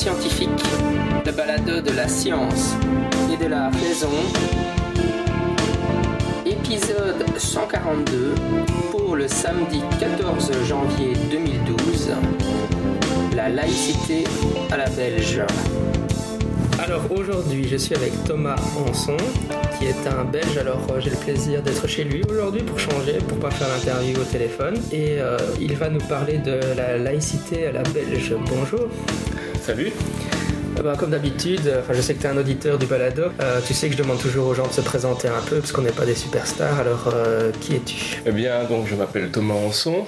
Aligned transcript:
Scientifique, 0.00 0.48
le 1.26 1.30
balado 1.30 1.82
de 1.82 1.90
la 1.94 2.08
science 2.08 2.74
et 3.30 3.36
de 3.36 3.50
la 3.50 3.68
raison. 3.68 4.08
Épisode 6.46 7.22
142 7.36 8.34
pour 8.92 9.14
le 9.14 9.28
samedi 9.28 9.82
14 10.00 10.52
janvier 10.64 11.12
2012. 11.30 12.12
La 13.36 13.50
laïcité 13.50 14.24
à 14.70 14.78
la 14.78 14.88
belge. 14.88 15.42
Alors 16.82 17.02
aujourd'hui, 17.12 17.68
je 17.68 17.76
suis 17.76 17.94
avec 17.94 18.12
Thomas 18.24 18.56
Hanson, 18.78 19.18
qui 19.78 19.84
est 19.84 20.06
un 20.08 20.24
Belge. 20.24 20.56
Alors 20.56 20.86
euh, 20.90 21.00
j'ai 21.00 21.10
le 21.10 21.16
plaisir 21.16 21.62
d'être 21.62 21.86
chez 21.86 22.04
lui 22.04 22.22
aujourd'hui 22.30 22.62
pour 22.62 22.78
changer, 22.78 23.18
pour 23.28 23.38
pas 23.38 23.50
faire 23.50 23.68
l'interview 23.68 24.18
au 24.18 24.24
téléphone. 24.24 24.76
Et 24.90 25.20
euh, 25.20 25.36
il 25.60 25.76
va 25.76 25.90
nous 25.90 26.00
parler 26.00 26.38
de 26.38 26.58
la 26.74 26.96
laïcité 26.96 27.66
à 27.66 27.72
la 27.72 27.82
belge. 27.82 28.34
Bonjour. 28.48 28.88
Salut. 29.70 29.92
Eh 30.80 30.82
ben, 30.82 30.96
comme 30.96 31.10
d'habitude, 31.10 31.64
euh, 31.68 31.80
enfin, 31.80 31.92
je 31.94 32.00
sais 32.00 32.14
que 32.14 32.20
tu 32.20 32.26
es 32.26 32.28
un 32.28 32.36
auditeur 32.36 32.76
du 32.76 32.86
balado. 32.86 33.22
Euh, 33.40 33.60
tu 33.64 33.72
sais 33.72 33.86
que 33.86 33.92
je 33.92 34.02
demande 34.02 34.18
toujours 34.18 34.48
aux 34.48 34.54
gens 34.54 34.66
de 34.66 34.72
se 34.72 34.80
présenter 34.80 35.28
un 35.28 35.40
peu 35.48 35.60
parce 35.60 35.70
qu'on 35.70 35.82
n'est 35.82 35.92
pas 35.92 36.06
des 36.06 36.16
superstars. 36.16 36.80
Alors, 36.80 37.08
euh, 37.14 37.52
qui 37.60 37.76
es-tu? 37.76 38.20
Eh 38.26 38.32
bien, 38.32 38.64
donc 38.64 38.88
je 38.88 38.96
m'appelle 38.96 39.30
Thomas 39.30 39.54
Hanson. 39.54 40.06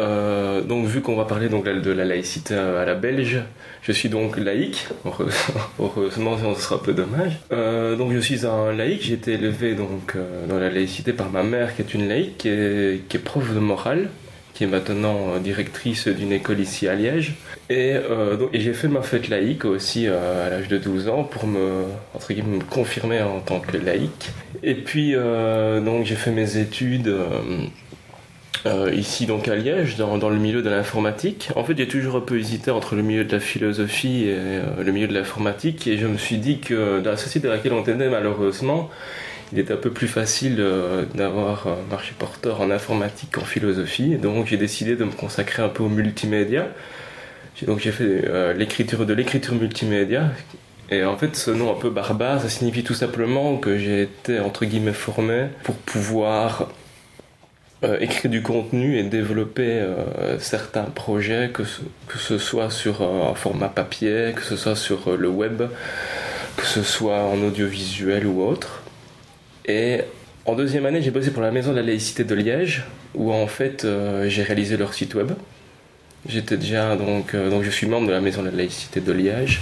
Euh, 0.00 0.62
donc 0.62 0.86
vu 0.86 1.02
qu'on 1.02 1.14
va 1.14 1.26
parler 1.26 1.50
donc 1.50 1.66
de 1.66 1.90
la 1.90 2.06
laïcité 2.06 2.54
à 2.54 2.86
la 2.86 2.94
belge, 2.94 3.42
je 3.82 3.92
suis 3.92 4.08
donc 4.08 4.38
laïque. 4.38 4.86
Heureusement, 5.78 6.38
sinon 6.38 6.54
ce 6.54 6.62
sera 6.62 6.76
un 6.76 6.78
peu 6.78 6.94
dommage. 6.94 7.32
Euh, 7.52 7.96
donc 7.96 8.14
je 8.14 8.18
suis 8.18 8.46
un 8.46 8.72
laïque. 8.72 9.02
J'ai 9.02 9.12
été 9.12 9.34
élevé 9.34 9.74
donc 9.74 10.14
euh, 10.16 10.46
dans 10.46 10.58
la 10.58 10.70
laïcité 10.70 11.12
par 11.12 11.28
ma 11.28 11.42
mère 11.42 11.76
qui 11.76 11.82
est 11.82 11.92
une 11.92 12.08
laïque, 12.08 12.38
qui 12.38 12.48
est, 12.48 13.06
qui 13.10 13.18
est 13.18 13.20
prof 13.20 13.52
de 13.52 13.60
morale, 13.60 14.08
qui 14.54 14.64
est 14.64 14.68
maintenant 14.68 15.34
euh, 15.34 15.38
directrice 15.38 16.08
d'une 16.08 16.32
école 16.32 16.60
ici 16.60 16.88
à 16.88 16.94
Liège. 16.94 17.34
Et, 17.68 17.94
euh, 17.94 18.46
et 18.52 18.60
j'ai 18.60 18.72
fait 18.72 18.86
ma 18.86 19.02
fête 19.02 19.28
laïque 19.28 19.64
aussi 19.64 20.06
euh, 20.06 20.46
à 20.46 20.50
l'âge 20.50 20.68
de 20.68 20.78
12 20.78 21.08
ans 21.08 21.24
pour 21.24 21.48
me, 21.48 21.82
entre 22.14 22.32
guillemets, 22.32 22.58
me 22.58 22.62
confirmer 22.62 23.20
en 23.22 23.40
tant 23.40 23.58
que 23.58 23.76
laïque. 23.76 24.30
Et 24.62 24.74
puis 24.74 25.16
euh, 25.16 26.04
j'ai 26.04 26.14
fait 26.14 26.30
mes 26.30 26.58
études. 26.58 27.12
ici 28.92 29.26
donc 29.26 29.48
à 29.48 29.56
Liège, 29.56 29.96
dans, 29.96 30.28
le 30.28 30.38
milieu 30.38 30.62
de 30.62 30.70
l'informatique. 30.70 31.50
En 31.56 31.64
fait, 31.64 31.76
j'ai 31.76 31.88
toujours 31.88 32.16
un 32.16 32.20
peu 32.20 32.38
hésité 32.38 32.70
entre 32.70 32.94
le 32.94 33.02
milieu 33.02 33.24
de 33.24 33.32
la 33.32 33.40
philosophie 33.40 34.24
et 34.24 34.60
le 34.84 34.92
milieu 34.92 35.06
de 35.08 35.14
l'informatique, 35.14 35.86
et 35.86 35.98
je 35.98 36.06
me 36.06 36.16
suis 36.18 36.38
dit 36.38 36.58
que 36.58 37.00
dans 37.00 37.10
la 37.10 37.16
société 37.16 37.46
dans 37.46 37.54
laquelle 37.54 37.72
on 37.72 37.82
était, 37.82 37.94
malheureusement, 37.94 38.90
il 39.52 39.60
était 39.60 39.72
un 39.72 39.76
peu 39.76 39.90
plus 39.90 40.08
facile 40.08 40.60
d'avoir 41.14 41.68
marché 41.90 42.12
porteur 42.18 42.60
en 42.60 42.70
informatique 42.70 43.30
qu'en 43.32 43.44
philosophie. 43.44 44.14
Et 44.14 44.18
donc, 44.18 44.46
j'ai 44.46 44.56
décidé 44.56 44.96
de 44.96 45.04
me 45.04 45.12
consacrer 45.12 45.62
un 45.62 45.68
peu 45.68 45.84
au 45.84 45.88
multimédia. 45.88 46.68
Donc, 47.62 47.80
j'ai 47.80 47.92
fait 47.92 48.24
euh, 48.26 48.52
l'écriture 48.52 49.06
de 49.06 49.14
l'écriture 49.14 49.54
multimédia. 49.54 50.30
Et 50.90 51.04
en 51.04 51.16
fait, 51.16 51.34
ce 51.34 51.50
nom 51.50 51.72
un 51.72 51.80
peu 51.80 51.90
barbare, 51.90 52.42
ça 52.42 52.48
signifie 52.48 52.84
tout 52.84 52.94
simplement 52.94 53.56
que 53.56 53.78
j'ai 53.78 54.02
été 54.02 54.38
entre 54.38 54.66
guillemets 54.66 54.92
formé 54.92 55.46
pour 55.64 55.74
pouvoir 55.74 56.68
euh, 57.82 57.98
écrire 57.98 58.30
du 58.30 58.42
contenu 58.42 58.98
et 58.98 59.02
développer 59.02 59.68
euh, 59.68 60.38
certains 60.38 60.84
projets, 60.84 61.50
que 61.52 61.64
ce, 61.64 61.80
que 62.06 62.18
ce 62.18 62.38
soit 62.38 62.70
sur 62.70 63.02
un 63.02 63.34
format 63.34 63.68
papier, 63.68 64.32
que 64.36 64.42
ce 64.42 64.56
soit 64.56 64.76
sur 64.76 65.16
le 65.16 65.28
web, 65.28 65.62
que 66.56 66.66
ce 66.66 66.82
soit 66.82 67.22
en 67.22 67.42
audiovisuel 67.42 68.26
ou 68.26 68.42
autre. 68.42 68.82
Et 69.64 70.02
en 70.44 70.54
deuxième 70.54 70.86
année, 70.86 71.02
j'ai 71.02 71.10
bossé 71.10 71.32
pour 71.32 71.42
la 71.42 71.50
Maison 71.50 71.72
de 71.72 71.76
la 71.76 71.82
laïcité 71.82 72.22
de 72.22 72.34
Liège, 72.34 72.84
où 73.14 73.32
en 73.32 73.48
fait 73.48 73.84
j'ai 74.28 74.42
réalisé 74.44 74.76
leur 74.76 74.94
site 74.94 75.14
web. 75.14 75.32
J'étais 76.28 76.56
déjà 76.56 76.96
donc, 76.96 77.34
euh, 77.34 77.50
donc 77.50 77.62
je 77.62 77.70
suis 77.70 77.86
membre 77.86 78.08
de 78.08 78.12
la 78.12 78.20
Maison 78.20 78.42
de 78.42 78.48
la 78.48 78.56
laïcité 78.56 79.00
de 79.00 79.12
Liège. 79.12 79.60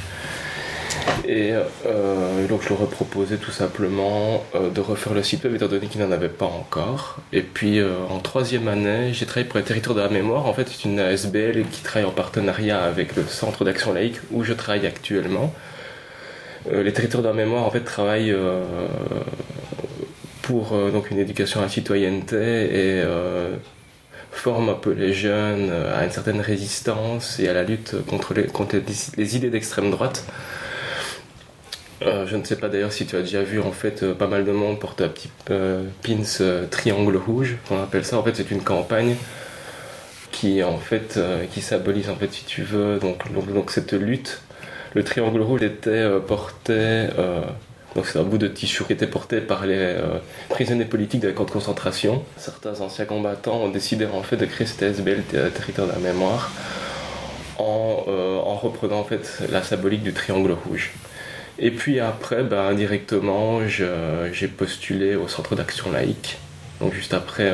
Et 1.26 1.52
euh, 1.52 2.46
donc 2.48 2.62
je 2.62 2.70
leur 2.70 2.82
ai 2.82 2.86
proposé 2.86 3.36
tout 3.36 3.50
simplement 3.50 4.44
euh, 4.54 4.70
de 4.70 4.80
refaire 4.80 5.14
le 5.14 5.22
site 5.22 5.44
web 5.44 5.54
étant 5.54 5.68
donné 5.68 5.86
qu'ils 5.86 6.00
n'en 6.00 6.10
avaient 6.10 6.28
pas 6.28 6.46
encore. 6.46 7.18
Et 7.32 7.42
puis 7.42 7.80
en 7.82 8.18
troisième 8.20 8.68
année, 8.68 9.12
j'ai 9.12 9.26
travaillé 9.26 9.48
pour 9.48 9.58
les 9.58 9.64
territoires 9.64 9.96
de 9.96 10.00
la 10.00 10.08
mémoire. 10.08 10.46
En 10.46 10.54
fait, 10.54 10.68
c'est 10.68 10.88
une 10.88 10.98
ASBL 10.98 11.64
qui 11.70 11.82
travaille 11.82 12.08
en 12.08 12.12
partenariat 12.12 12.82
avec 12.82 13.16
le 13.16 13.24
Centre 13.24 13.64
d'action 13.64 13.92
laïque 13.92 14.20
où 14.30 14.44
je 14.44 14.52
travaille 14.52 14.86
actuellement. 14.86 15.52
Les 16.70 16.92
territoires 16.94 17.22
de 17.22 17.28
la 17.28 17.34
mémoire 17.34 17.64
en 17.64 17.70
fait 17.70 17.80
travaillent 17.80 18.34
pour 20.40 20.70
donc 20.92 21.10
une 21.10 21.18
éducation 21.18 21.60
à 21.60 21.64
la 21.64 21.68
citoyenneté 21.68 22.36
et 22.36 23.04
forment 24.34 24.70
un 24.70 24.74
peu 24.74 24.92
les 24.92 25.12
jeunes 25.12 25.70
euh, 25.70 25.98
à 25.98 26.04
une 26.04 26.10
certaine 26.10 26.40
résistance 26.40 27.38
et 27.40 27.48
à 27.48 27.54
la 27.54 27.62
lutte 27.62 27.96
contre 28.06 28.34
les, 28.34 28.44
contre 28.44 28.76
les, 29.16 29.36
idées 29.36 29.50
d'extrême 29.50 29.90
droite. 29.90 30.24
Euh, 32.02 32.26
je 32.26 32.36
ne 32.36 32.44
sais 32.44 32.56
pas 32.56 32.68
d'ailleurs 32.68 32.92
si 32.92 33.06
tu 33.06 33.16
as 33.16 33.20
déjà 33.20 33.42
vu 33.42 33.60
en 33.60 33.72
fait 33.72 34.02
euh, 34.02 34.14
pas 34.14 34.26
mal 34.26 34.44
de 34.44 34.52
monde 34.52 34.78
porter 34.78 35.04
un 35.04 35.08
petit 35.08 35.30
euh, 35.50 36.66
triangle 36.70 37.16
rouge, 37.16 37.56
on 37.70 37.82
appelle 37.82 38.04
ça. 38.04 38.18
En 38.18 38.22
fait, 38.22 38.36
c'est 38.36 38.50
une 38.50 38.62
campagne 38.62 39.16
qui 40.30 40.62
en 40.64 40.78
fait 40.78 41.20
qui 41.52 41.60
symbolise 41.60 42.10
en 42.10 42.16
fait 42.16 42.32
si 42.32 42.44
tu 42.44 42.62
veux 42.62 42.98
donc 42.98 43.32
donc, 43.32 43.52
donc 43.52 43.70
cette 43.70 43.92
lutte. 43.92 44.42
Le 44.94 45.04
triangle 45.04 45.40
rouge 45.40 45.62
était 45.62 46.08
porté 46.26 47.06
donc 47.94 48.06
c'est 48.06 48.18
un 48.18 48.22
bout 48.24 48.38
de 48.38 48.48
tissu 48.48 48.84
qui 48.84 48.92
était 48.92 49.06
porté 49.06 49.40
par 49.40 49.66
les 49.66 49.76
euh, 49.78 50.18
prisonniers 50.48 50.84
politiques 50.84 51.20
de 51.20 51.28
la 51.28 51.32
camp 51.34 51.44
de 51.44 51.50
concentration. 51.50 52.22
Certains 52.36 52.80
anciens 52.80 53.04
combattants 53.04 53.58
ont 53.62 53.68
décidé 53.68 54.06
en 54.06 54.22
fait 54.22 54.36
de 54.36 54.46
créer 54.46 54.66
cette 54.66 54.82
SBL 54.82 55.22
ter- 55.22 55.52
territoire 55.52 55.86
de 55.88 55.92
la 55.92 55.98
mémoire 55.98 56.50
en, 57.58 58.04
euh, 58.08 58.36
en 58.38 58.56
reprenant 58.56 59.06
la 59.50 59.62
symbolique 59.62 60.02
du 60.02 60.12
triangle 60.12 60.52
rouge. 60.66 60.92
Et 61.58 61.70
puis 61.70 62.00
après, 62.00 62.42
ben, 62.42 62.66
indirectement, 62.66 63.60
j'ai 63.68 64.48
postulé 64.48 65.14
au 65.14 65.28
centre 65.28 65.54
d'action 65.54 65.92
laïque. 65.92 66.38
Donc 66.80 66.92
juste 66.92 67.14
après 67.14 67.52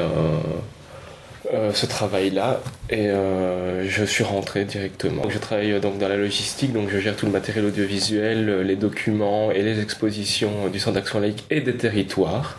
euh, 1.52 1.72
ce 1.72 1.84
travail-là, 1.84 2.60
et 2.90 3.08
euh, 3.08 3.88
je 3.88 4.04
suis 4.04 4.22
rentré 4.22 4.64
directement. 4.64 5.28
Je 5.28 5.38
travaille 5.38 5.80
donc 5.80 5.98
dans 5.98 6.06
la 6.06 6.16
logistique, 6.16 6.72
donc 6.72 6.88
je 6.90 6.98
gère 6.98 7.16
tout 7.16 7.26
le 7.26 7.32
matériel 7.32 7.64
audiovisuel, 7.64 8.48
euh, 8.48 8.62
les 8.62 8.76
documents 8.76 9.50
et 9.50 9.62
les 9.62 9.80
expositions 9.80 10.68
du 10.68 10.78
centre 10.78 10.94
d'action 10.94 11.18
laïque 11.18 11.42
et 11.50 11.60
des 11.60 11.74
territoires. 11.74 12.56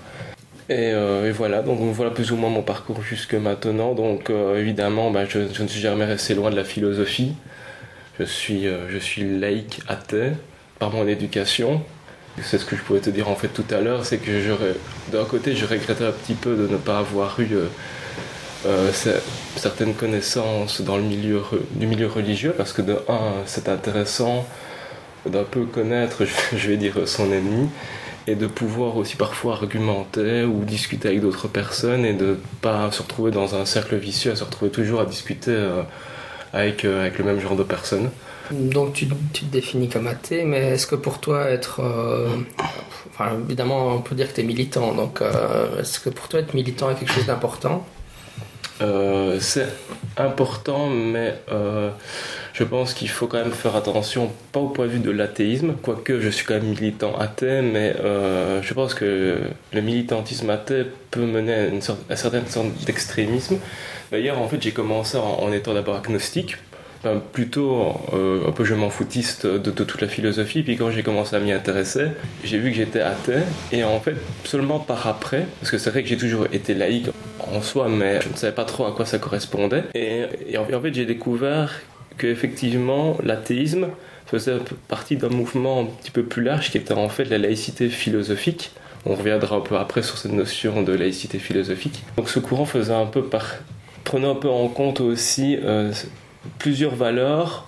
Et, 0.68 0.94
voilà, 1.32 1.62
donc 1.62 1.80
voilà 1.80 2.12
plus 2.12 2.32
ou 2.32 2.38
moins 2.38 2.50
mon 2.50 2.62
parcours 2.62 3.02
jusque 3.02 3.34
maintenant. 3.34 3.94
Donc 3.94 4.30
évidemment, 4.30 5.12
ben, 5.12 5.26
je, 5.28 5.40
ne 5.40 5.68
suis 5.68 5.82
jamais 5.82 6.06
resté 6.06 6.34
loin 6.34 6.50
de 6.50 6.56
la 6.56 6.64
philosophie. 6.64 7.34
Je 8.18 8.24
suis, 8.24 8.68
je 8.90 8.98
suis 8.98 9.38
laïque 9.38 9.82
athée 9.90 10.32
par 10.80 10.92
mon 10.92 11.06
éducation. 11.10 11.82
C'est 12.42 12.58
ce 12.58 12.64
que 12.64 12.78
je 12.78 12.82
pouvais 12.84 13.02
te 13.02 13.10
dire 13.10 13.28
en 13.28 13.36
fait 13.36 13.50
tout 13.50 13.66
à 13.70 13.82
l'heure, 13.82 14.06
c'est 14.06 14.18
que 14.18 14.32
d'un 15.12 15.26
côté, 15.26 15.58
je 15.58 15.66
regrettais 15.66 16.06
un 16.06 16.14
petit 16.14 16.36
peu 16.36 16.56
de 16.56 16.68
ne 16.68 16.78
pas 16.78 17.00
avoir 17.00 17.38
eu 17.42 17.50
euh, 18.66 18.92
ce- 18.94 19.10
certaines 19.56 19.94
connaissances 19.94 20.82
dans 20.82 20.98
le 20.98 21.04
milieu, 21.04 21.42
du 21.72 21.88
milieu 21.88 22.08
religieux, 22.08 22.54
parce 22.56 22.74
que 22.74 22.82
de 22.82 22.94
un, 23.10 23.44
c'est 23.46 23.70
intéressant 23.70 24.46
d'un 25.26 25.44
peu 25.44 25.66
connaître, 25.66 26.24
je- 26.56 26.68
vais 26.70 26.78
dire, 26.78 26.96
son 27.08 27.32
ennemi, 27.32 27.70
et 28.28 28.36
de 28.36 28.46
pouvoir 28.48 28.98
aussi 28.98 29.16
parfois 29.16 29.54
argumenter 29.54 30.44
ou 30.44 30.64
discuter 30.64 31.08
avec 31.08 31.22
d'autres 31.22 31.48
personnes 31.48 32.06
et 32.06 32.14
de 32.14 32.38
pas 32.62 32.92
se 32.92 33.02
retrouver 33.02 33.32
dans 33.32 33.56
un 33.56 33.66
cercle 33.66 33.96
vicieux, 33.96 34.32
à 34.32 34.36
se 34.36 34.44
retrouver 34.44 34.70
toujours 34.72 35.02
à 35.02 35.06
discuter 35.06 35.52
euh, 35.52 35.82
avec, 36.54 36.86
euh, 36.86 37.02
avec 37.02 37.18
le 37.18 37.26
même 37.26 37.40
genre 37.40 37.56
de 37.56 37.64
personnes. 37.64 38.10
Donc, 38.52 38.94
tu, 38.94 39.08
te 39.08 39.46
définis 39.46 39.88
comme 39.90 40.08
athée, 40.08 40.44
mais 40.44 40.74
est-ce 40.74 40.86
que 40.86 40.96
pour 40.96 41.20
toi, 41.20 41.46
être. 41.46 41.80
Enfin, 43.14 43.38
évidemment, 43.46 43.96
on 43.96 44.02
peut 44.02 44.14
dire 44.14 44.28
que 44.30 44.36
tu 44.36 44.42
es 44.42 44.44
militant. 44.44 44.94
Donc, 44.94 45.22
est-ce 45.80 46.02
que 46.02 46.10
pour 46.10 46.28
toi, 46.28 46.42
être 46.42 46.54
militant 46.54 46.92
est 46.92 46.96
quelque 46.96 47.14
chose 47.14 47.26
d'important? 47.28 47.86
Euh, 48.82 49.40
c'est 49.40 49.68
important, 50.18 50.88
mais 50.88 51.36
euh, 51.52 51.92
je 52.54 52.64
pense 52.64 52.94
qu'il 52.94 53.10
faut 53.10 53.28
quand 53.28 53.38
même 53.38 53.52
faire 53.52 53.76
attention, 53.76 54.32
pas 54.52 54.60
au 54.60 54.70
point 54.70 54.88
de 54.88 54.92
vue 54.92 55.00
de 55.00 55.12
l'athéisme, 55.12 55.76
quoique 55.82 56.20
je 56.20 56.30
suis 56.30 56.46
quand 56.46 56.56
même 56.56 56.70
militant 56.70 57.16
athée, 57.18 57.62
mais 57.62 57.96
euh, 58.04 58.62
je 58.62 58.74
pense 58.74 58.94
que 58.94 59.40
le 59.74 59.82
militantisme 59.82 60.50
athée 60.50 60.86
peut 61.12 61.26
mener 61.26 61.54
à 61.54 61.66
une, 61.68 61.82
certaine 61.82 62.48
sorte 62.48 62.74
d'extrémisme. 62.86 63.58
D'ailleurs, 64.12 64.40
en 64.40 64.48
fait, 64.48 64.62
j'ai 64.62 64.72
commencé 64.72 65.18
en, 65.18 65.40
en 65.42 65.52
étant 65.52 65.74
d'abord 65.74 65.98
agnostique, 65.98 66.58
enfin, 67.04 67.22
plutôt 67.32 67.94
euh, 68.14 68.48
un 68.48 68.52
peu 68.52 68.64
je 68.64 68.74
m'en 68.74 68.90
foutiste 68.90 69.46
de, 69.46 69.72
toute 69.72 70.02
la 70.02 70.08
philosophie, 70.08 70.64
puis 70.64 70.78
quand 70.78 70.92
j'ai 70.92 71.04
commencé 71.04 71.36
à 71.36 71.40
m'y 71.40 71.52
intéresser, 71.52 72.08
j'ai 72.44 72.58
vu 72.58 72.72
que 72.72 72.78
j'étais 72.78 73.02
athée, 73.02 73.42
et 73.72 73.84
en 73.84 74.00
fait, 74.00 74.16
seulement 74.44 74.80
par 74.80 75.08
après, 75.08 75.46
parce 75.60 75.72
que 75.72 75.78
c'est 75.78 75.90
vrai 75.90 76.04
que 76.04 76.10
j'ai 76.10 76.18
toujours 76.18 76.46
été 76.52 76.74
laïque 76.74 77.08
en 77.40 77.62
soi, 77.62 77.90
mais 77.90 78.22
je 78.22 78.30
ne 78.30 78.36
savais 78.36 78.54
pas 78.54 78.66
trop 78.66 78.86
à 78.86 78.92
quoi 78.92 79.06
ça 79.06 79.18
correspondait. 79.18 79.84
Et, 79.96 80.58
en, 80.58 80.66
fait, 80.66 80.94
j'ai 80.94 81.06
découvert 81.06 81.82
que 82.18 82.28
effectivement, 82.28 83.18
l'athéisme 83.24 83.88
faisait 84.28 84.58
partie 84.88 85.18
d'un 85.18 85.30
mouvement 85.30 85.82
un 85.82 85.86
petit 85.86 86.12
peu 86.12 86.24
plus 86.24 86.44
large 86.44 86.72
qui 86.72 86.78
était 86.78 86.94
en 86.94 87.10
fait 87.10 87.26
la 87.26 87.38
laïcité 87.38 87.90
philosophique. 87.90 88.72
On 89.06 89.16
reviendra 89.16 89.58
un 89.58 89.62
peu 89.62 89.78
après 89.78 90.04
sur 90.04 90.18
cette 90.18 90.32
notion 90.32 90.84
de 90.84 90.94
laïcité 90.94 91.40
philosophique. 91.40 92.04
Donc 92.16 92.30
ce 92.30 92.40
courant 92.40 92.66
faisait 92.66 92.94
un 92.94 93.08
peu 93.08 93.24
par... 93.24 93.56
prenait 94.04 94.30
un 94.30 94.36
peu 94.36 94.48
en 94.48 94.68
compte 94.68 95.02
aussi 95.02 95.58
euh, 95.64 95.92
plusieurs 96.58 96.96
valeurs. 96.96 97.68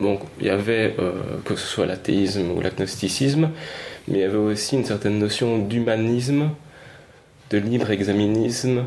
Donc 0.00 0.20
il 0.40 0.46
y 0.46 0.50
avait, 0.50 0.96
que 1.44 1.54
ce 1.54 1.66
soit 1.66 1.86
l'athéisme 1.86 2.50
ou 2.50 2.60
l'agnosticisme, 2.60 3.50
mais 4.08 4.18
il 4.18 4.20
y 4.20 4.24
avait 4.24 4.36
aussi 4.36 4.74
une 4.74 4.84
certaine 4.84 5.20
notion 5.20 5.58
d'humanisme, 5.58 6.50
de 7.50 7.58
libre 7.58 7.92
examinisme, 7.92 8.86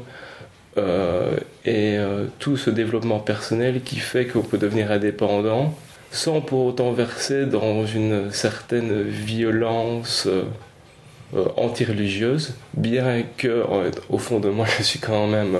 et 1.65 1.97
tout 2.39 2.57
ce 2.57 2.69
développement 2.69 3.19
personnel 3.19 3.83
qui 3.83 3.95
fait 3.95 4.27
qu'on 4.27 4.41
peut 4.41 4.57
devenir 4.57 4.91
indépendant 4.91 5.73
sans 6.11 6.41
pour 6.41 6.65
autant 6.65 6.91
verser 6.91 7.45
dans 7.45 7.85
une 7.85 8.31
certaine 8.31 9.03
violence 9.03 10.27
euh, 10.27 11.45
anti-religieuse, 11.57 12.55
bien 12.73 13.23
que 13.37 13.65
au 14.09 14.17
fond 14.17 14.39
de 14.39 14.49
moi 14.49 14.65
je 14.77 14.83
suis 14.83 14.99
quand 14.99 15.27
même 15.27 15.59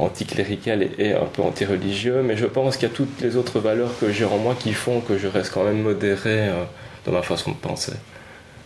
anticlérical 0.00 0.88
et, 0.98 1.12
un 1.12 1.26
peu 1.26 1.42
anti-religieux, 1.42 2.22
mais 2.22 2.36
je 2.36 2.46
pense 2.46 2.76
qu'il 2.76 2.88
y 2.88 2.92
a 2.92 2.94
toutes 2.94 3.20
les 3.20 3.36
autres 3.36 3.60
valeurs 3.60 3.90
que 4.00 4.10
j'ai 4.10 4.24
en 4.24 4.38
moi 4.38 4.54
qui 4.58 4.72
font 4.72 5.00
que 5.00 5.18
je 5.18 5.26
reste 5.26 5.52
quand 5.52 5.64
même 5.64 5.82
modéré 5.82 6.48
euh, 6.48 6.64
dans 7.04 7.12
ma 7.12 7.22
façon 7.22 7.52
de 7.52 7.56
penser. 7.56 7.92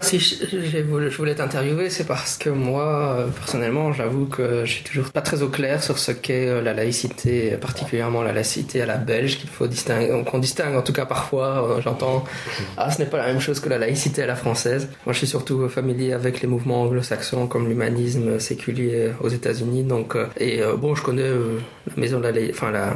Si 0.01 0.19
je, 0.19 1.17
voulais 1.17 1.35
t'interviewer, 1.35 1.89
c'est 1.89 2.07
parce 2.07 2.37
que 2.37 2.51
moi, 2.51 3.17
euh, 3.19 3.27
personnellement, 3.29 3.93
j'avoue 3.93 4.27
que 4.27 4.65
je 4.65 4.71
suis 4.71 4.85
toujours 4.85 5.11
pas 5.11 5.23
très 5.23 5.43
au 5.43 5.49
clair 5.49 5.83
sur 5.83 5.99
ce 5.99 6.13
qu'est 6.13 6.49
euh, 6.49 6.61
la 6.61 6.75
laïcité, 6.75 7.57
particulièrement 7.57 8.23
la 8.23 8.33
laïcité 8.33 8.83
à 8.83 8.87
la 8.87 8.97
belge, 8.97 9.39
qu'il 9.39 9.49
faut 9.49 9.67
distinguer, 9.67 10.23
qu'on 10.27 10.39
distingue 10.39 10.77
en 10.77 10.83
tout 10.83 10.93
cas 10.93 11.07
parfois. 11.07 11.69
Euh, 11.69 11.81
j'entends, 11.81 12.25
ah, 12.77 12.91
ce 12.91 12.99
n'est 12.99 13.09
pas 13.09 13.19
la 13.19 13.29
même 13.29 13.41
chose 13.41 13.61
que 13.61 13.69
la 13.69 13.79
laïcité 13.79 14.23
à 14.23 14.27
la 14.27 14.37
française. 14.37 14.89
Moi, 15.07 15.13
je 15.15 15.19
suis 15.19 15.27
surtout 15.27 15.69
familier 15.69 16.13
avec 16.13 16.43
les 16.43 16.49
mouvements 16.49 16.83
anglo-saxons 16.83 17.47
comme 17.47 17.69
l'humanisme 17.69 18.39
séculier 18.39 19.13
aux 19.21 19.29
États-Unis. 19.29 19.85
Donc, 19.85 20.17
et 20.39 20.61
bon, 20.77 20.95
je 20.95 21.03
connais 21.03 21.29
la 21.29 21.97
maison 21.97 22.21
de 22.21 22.29
la, 22.29 22.51
enfin 22.51 22.71
la 22.71 22.95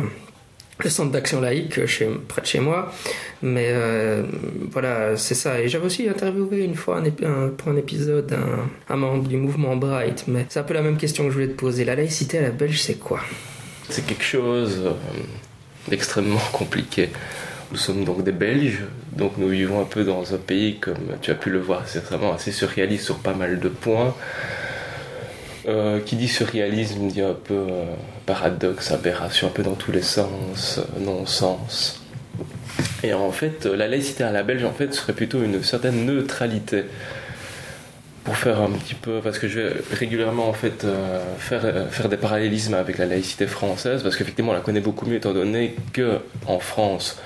le 0.84 0.90
centre 0.90 1.10
d'action 1.10 1.40
laïque 1.40 1.80
près 2.28 2.42
de 2.42 2.46
chez 2.46 2.60
moi. 2.60 2.92
Mais 3.42 3.68
euh, 3.70 4.22
voilà, 4.70 5.16
c'est 5.16 5.34
ça. 5.34 5.60
Et 5.60 5.68
j'avais 5.68 5.86
aussi 5.86 6.08
interviewé 6.08 6.64
une 6.64 6.74
fois 6.74 7.00
un, 7.00 7.48
pour 7.48 7.68
un 7.68 7.76
épisode 7.76 8.36
un, 8.88 8.96
membre 8.96 9.28
du 9.28 9.36
mouvement 9.36 9.76
Bright. 9.76 10.24
Mais 10.28 10.46
c'est 10.48 10.60
un 10.60 10.64
peu 10.64 10.74
la 10.74 10.82
même 10.82 10.96
question 10.96 11.24
que 11.24 11.30
je 11.30 11.34
voulais 11.34 11.48
te 11.48 11.58
poser. 11.58 11.84
La 11.84 11.94
laïcité 11.94 12.38
à 12.38 12.42
la 12.42 12.50
Belge, 12.50 12.80
c'est 12.80 12.98
quoi? 12.98 13.20
C'est 13.88 14.06
quelque 14.06 14.24
chose 14.24 14.82
euh, 14.84 14.92
d'extrêmement 15.88 16.40
compliqué. 16.52 17.10
Nous 17.70 17.78
sommes 17.78 18.04
donc 18.04 18.24
des 18.24 18.32
Belges, 18.32 18.84
donc 19.12 19.32
nous 19.36 19.48
vivons 19.48 19.82
un 19.82 19.84
peu 19.84 20.02
dans 20.02 20.34
un 20.34 20.38
pays, 20.38 20.78
comme 20.78 20.96
tu 21.20 21.30
as 21.30 21.34
pu 21.34 21.50
le 21.50 21.58
voir 21.58 21.82
récemment, 21.82 22.32
assez 22.32 22.50
surréaliste 22.50 23.04
sur 23.04 23.18
pas 23.18 23.34
mal 23.34 23.60
de 23.60 23.68
points. 23.68 24.14
Euh, 25.66 25.98
qui 26.00 26.14
dit 26.14 26.28
surréalisme 26.28 27.08
dit 27.08 27.20
un 27.20 27.34
peu 27.34 27.54
euh, 27.54 27.84
paradoxe, 28.26 28.92
aberration, 28.92 29.48
un 29.48 29.50
peu 29.50 29.64
dans 29.64 29.74
tous 29.74 29.90
les 29.90 30.02
sens, 30.02 30.78
euh, 30.78 31.00
non-sens. 31.00 32.00
Et 33.02 33.12
en 33.12 33.32
fait, 33.32 33.66
la 33.66 33.88
laïcité 33.88 34.22
à 34.22 34.30
la 34.30 34.44
belge, 34.44 34.64
en 34.64 34.72
fait, 34.72 34.94
serait 34.94 35.14
plutôt 35.14 35.42
une 35.42 35.62
certaine 35.64 36.06
neutralité. 36.06 36.84
Pour 38.22 38.36
faire 38.36 38.60
un 38.60 38.70
petit 38.70 38.94
peu, 38.94 39.20
parce 39.22 39.38
que 39.38 39.48
je 39.48 39.58
vais 39.58 39.72
régulièrement 39.90 40.50
en 40.50 40.52
fait 40.52 40.84
faire, 41.38 41.62
faire 41.90 42.10
des 42.10 42.18
parallélismes 42.18 42.74
avec 42.74 42.98
la 42.98 43.06
laïcité 43.06 43.46
française, 43.46 44.02
parce 44.02 44.16
qu'effectivement 44.16 44.50
on 44.50 44.54
la 44.54 44.60
connaît 44.60 44.82
beaucoup 44.82 45.06
mieux 45.06 45.16
étant 45.16 45.32
donné 45.32 45.74
que 45.94 46.18
en 46.46 46.58
France, 46.58 47.18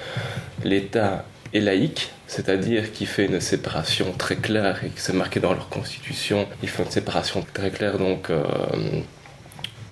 l'État 0.62 1.24
est 1.52 1.60
laïque, 1.60 2.10
c'est-à-dire 2.26 2.92
qu'il 2.92 3.06
fait 3.06 3.26
une 3.26 3.40
séparation 3.40 4.12
très 4.16 4.36
claire 4.36 4.82
et 4.84 4.88
que 4.88 5.00
c'est 5.00 5.12
marqué 5.12 5.40
dans 5.40 5.52
leur 5.52 5.68
constitution. 5.68 6.46
Il 6.62 6.68
fait 6.68 6.82
une 6.82 6.90
séparation 6.90 7.44
très 7.52 7.70
claire 7.70 7.98
donc 7.98 8.30
euh, 8.30 8.42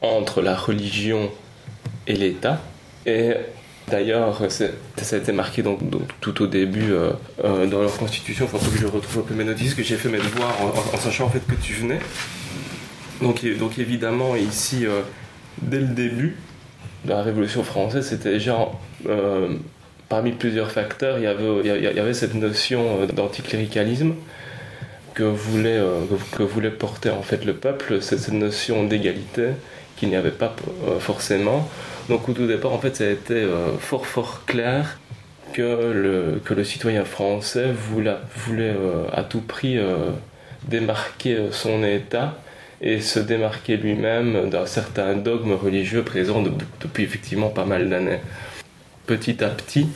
entre 0.01 0.41
la 0.41 0.57
religion 0.57 1.31
et 2.07 2.15
l'État. 2.15 2.61
Et 3.07 3.35
D'ailleurs, 3.91 4.41
ça 4.51 5.17
a 5.17 5.19
été 5.19 5.33
marqué 5.33 5.63
donc, 5.65 5.81
tout 6.21 6.43
au 6.43 6.47
début 6.47 6.93
euh, 6.93 7.11
euh, 7.43 7.67
dans 7.67 7.83
leur 7.83 7.97
constitution. 7.97 8.47
Il 8.47 8.57
faut 8.57 8.71
que 8.71 8.79
je 8.79 8.87
retrouve 8.87 9.25
un 9.25 9.27
peu 9.27 9.35
mes 9.35 9.43
notices, 9.43 9.75
que 9.75 9.83
j'ai 9.83 9.97
fait 9.97 10.09
mes 10.09 10.19
devoirs 10.19 10.55
en, 10.63 10.97
sachant 10.97 11.25
en 11.25 11.29
fait 11.29 11.45
que 11.45 11.61
tu 11.61 11.73
venais. 11.73 11.99
Donc, 13.21 13.45
donc 13.59 13.81
évidemment, 13.81 14.37
ici, 14.37 14.87
dès 15.61 15.81
le 15.81 15.89
début 15.89 16.37
de 17.05 17.11
la 17.11 17.23
Révolution 17.23 17.65
française, 17.65 18.07
c'était 18.07 18.39
genre 18.39 18.81
parmi 20.11 20.33
plusieurs 20.33 20.73
facteurs, 20.73 21.19
il 21.19 21.25
y 21.25 21.27
avait, 21.27 22.15
cette 22.15 22.35
notion 22.35 23.01
euh, 23.01 23.07
d'anticléricalisme 23.07 24.15
que 25.15 25.23
voulait, 25.23 25.79
euh, 25.79 26.01
que 26.37 26.43
voulait 26.43 26.71
porter 26.71 27.11
en 27.11 27.23
fait 27.23 27.47
le 27.47 27.55
peuple, 27.55 28.03
cette 28.03 28.29
notion 28.33 28.85
d'égalité 28.85 29.51
qu'il 29.97 30.11
n'y 30.11 30.17
avait 30.17 30.33
pas 30.33 30.55
euh, 30.89 30.99
forcément. 30.99 31.69
Donc 32.09 32.29
au 32.29 32.33
tout 32.33 32.47
départ, 32.47 32.73
en 32.73 32.79
fait, 32.79 32.97
ça 32.97 33.05
a 33.05 33.09
été 33.09 33.47
fort 33.79 34.05
fort 34.05 34.45
clair 34.47 34.99
que 35.53 36.41
le, 36.53 36.65
citoyen 36.65 37.05
français 37.05 37.71
voulait, 37.71 38.17
voulait 38.35 38.75
à 39.13 39.23
tout 39.23 39.41
prix 39.41 39.79
démarquer 40.67 41.39
son 41.53 41.85
État 41.85 42.37
et 42.81 43.01
se 43.01 43.21
démarquer 43.21 43.77
lui-même 43.77 44.51
d'un 44.51 44.67
certain 44.67 45.15
dogme 45.15 45.53
religieux 45.53 46.03
présent 46.03 46.43
depuis 46.81 47.05
effectivement 47.05 47.51
pas 47.51 47.65
mal 47.65 47.89
d'années 47.89 48.19
petit 49.11 49.43
à 49.43 49.49
petit, 49.49 49.89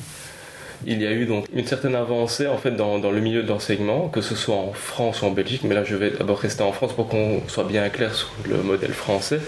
il 0.87 1.00
y 1.00 1.06
a 1.06 1.12
eu 1.12 1.25
donc 1.25 1.46
une 1.55 1.64
certaine 1.64 1.94
avancée 1.94 2.49
en 2.49 2.58
fait 2.58 2.72
dans, 2.72 2.99
le 2.99 3.20
milieu 3.20 3.44
de 3.44 3.49
l'enseignement, 3.49 4.08
que 4.08 4.20
ce 4.20 4.34
soit 4.34 4.56
en 4.56 4.72
France 4.72 5.22
ou 5.22 5.26
en 5.26 5.31
Belgique, 5.31 5.62
mais 5.62 5.76
là 5.76 5.84
je 5.84 5.94
vais 5.94 6.11
d'abord 6.11 6.40
rester 6.40 6.64
en 6.64 6.72
France 6.72 6.93
pour 6.94 7.06
qu'on 7.08 7.40
soit 7.46 7.62
bien 7.62 7.88
clair 7.90 8.12
sur 8.12 8.32
le 8.49 8.56
modèle 8.56 8.93
français. 8.93 9.38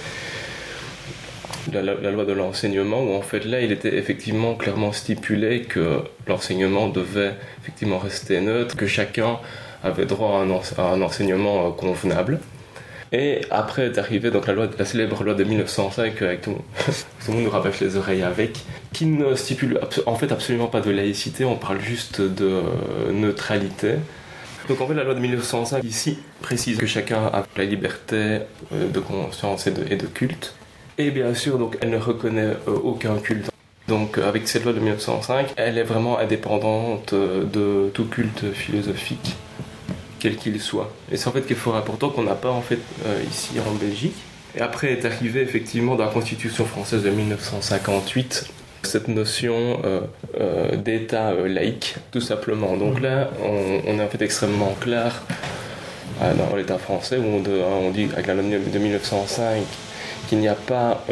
La, 1.72 1.82
loi 1.82 2.24
de 2.24 2.32
l'enseignement, 2.32 3.02
où 3.02 3.14
en 3.14 3.22
fait 3.22 3.44
là 3.44 3.60
il 3.60 3.72
était 3.72 3.96
effectivement 3.96 4.54
clairement 4.54 4.92
stipulé 4.92 5.62
que 5.62 6.02
l'enseignement 6.28 6.86
devait 6.86 7.34
effectivement 7.60 7.98
rester 7.98 8.40
neutre, 8.40 8.76
que 8.76 8.86
chacun 8.86 9.40
avait 9.82 10.06
droit 10.06 10.44
à 10.78 10.82
un 10.82 11.02
enseignement 11.02 11.66
euh, 11.66 11.70
convenable. 11.72 12.38
Et 13.12 13.42
après 13.50 13.86
est 13.86 13.98
arrivée 13.98 14.30
donc 14.30 14.46
la, 14.46 14.52
loi, 14.52 14.68
la 14.78 14.84
célèbre 14.84 15.22
loi 15.22 15.34
de 15.34 15.44
1905 15.44 16.22
avec 16.22 16.40
tout, 16.42 16.56
le 17.28 17.32
monde 17.32 17.44
nous 17.44 17.50
rabâche 17.50 17.80
les 17.80 17.96
oreilles 17.96 18.22
avec, 18.22 18.58
qui 18.92 19.06
ne 19.06 19.34
stipule 19.34 19.80
en 20.06 20.14
fait 20.16 20.32
absolument 20.32 20.66
pas 20.66 20.80
de 20.80 20.90
laïcité, 20.90 21.44
on 21.44 21.56
parle 21.56 21.80
juste 21.80 22.20
de 22.20 22.44
euh, 22.44 23.12
neutralité. 23.12 23.94
Donc 24.68 24.80
en 24.80 24.88
fait 24.88 24.94
la 24.94 25.04
loi 25.04 25.14
de 25.14 25.20
1905 25.20 25.84
ici 25.84 26.18
précise 26.42 26.78
que 26.78 26.86
chacun 26.86 27.26
a 27.26 27.44
la 27.56 27.64
liberté 27.64 28.40
euh, 28.72 28.88
de 28.92 28.98
conscience 28.98 29.68
et 29.68 29.70
de, 29.70 29.84
et 29.90 29.96
de 29.96 30.06
culte. 30.06 30.54
Et 30.98 31.10
bien 31.10 31.34
sûr 31.34 31.58
donc 31.58 31.78
elle 31.80 31.90
ne 31.90 31.98
reconnaît 31.98 32.56
euh, 32.68 32.72
aucun 32.82 33.16
culte. 33.18 33.50
Donc 33.86 34.18
avec 34.18 34.48
cette 34.48 34.64
loi 34.64 34.72
de 34.72 34.80
1905, 34.80 35.52
elle 35.56 35.78
est 35.78 35.84
vraiment 35.84 36.18
indépendante 36.18 37.14
de 37.14 37.88
tout 37.94 38.06
culte 38.06 38.52
philosophique 38.52 39.36
quel 40.26 40.36
qu'il 40.36 40.60
soit. 40.60 40.92
Et 41.12 41.16
c'est 41.16 41.28
en 41.28 41.32
fait 41.32 41.46
qu'il 41.46 41.54
faut 41.54 41.72
important 41.74 42.08
qu'on 42.10 42.24
n'a 42.24 42.34
pas 42.34 42.50
en 42.50 42.60
fait 42.60 42.80
euh, 43.06 43.22
ici 43.30 43.52
en 43.64 43.74
Belgique. 43.74 44.16
Et 44.56 44.60
après 44.60 44.90
est 44.90 45.04
arrivé 45.04 45.40
effectivement 45.40 45.94
dans 45.94 46.04
la 46.04 46.10
Constitution 46.10 46.64
française 46.64 47.04
de 47.04 47.10
1958 47.10 48.50
cette 48.82 49.06
notion 49.06 49.80
euh, 49.84 50.00
euh, 50.40 50.76
d'État 50.76 51.32
laïque, 51.32 51.94
tout 52.10 52.20
simplement. 52.20 52.76
Donc 52.76 53.00
là, 53.00 53.30
on, 53.42 53.98
est 53.98 54.02
en 54.02 54.08
fait 54.08 54.22
extrêmement 54.22 54.76
clair 54.80 55.22
dans 56.20 56.56
l'État 56.56 56.78
français 56.78 57.18
où 57.18 57.24
on, 57.24 57.90
dit 57.90 58.08
avec 58.12 58.26
la 58.26 58.34
loi 58.34 58.42
de 58.42 58.78
1905 58.78 59.62
qu'il 60.28 60.38
n'y 60.38 60.48
a 60.48 60.54
pas 60.54 61.04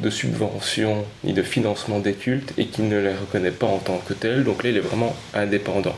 de 0.00 0.10
subvention 0.10 1.04
ni 1.24 1.34
de 1.34 1.42
financement 1.42 1.98
des 1.98 2.14
cultes 2.14 2.52
et 2.58 2.66
qu'il 2.66 2.88
ne 2.88 2.98
les 2.98 3.14
reconnaît 3.14 3.50
pas 3.50 3.66
en 3.66 3.78
tant 3.78 3.98
que 3.98 4.14
tels. 4.14 4.44
Donc 4.44 4.64
là, 4.64 4.70
il 4.70 4.76
est 4.76 4.86
vraiment 4.90 5.14
indépendant. 5.34 5.96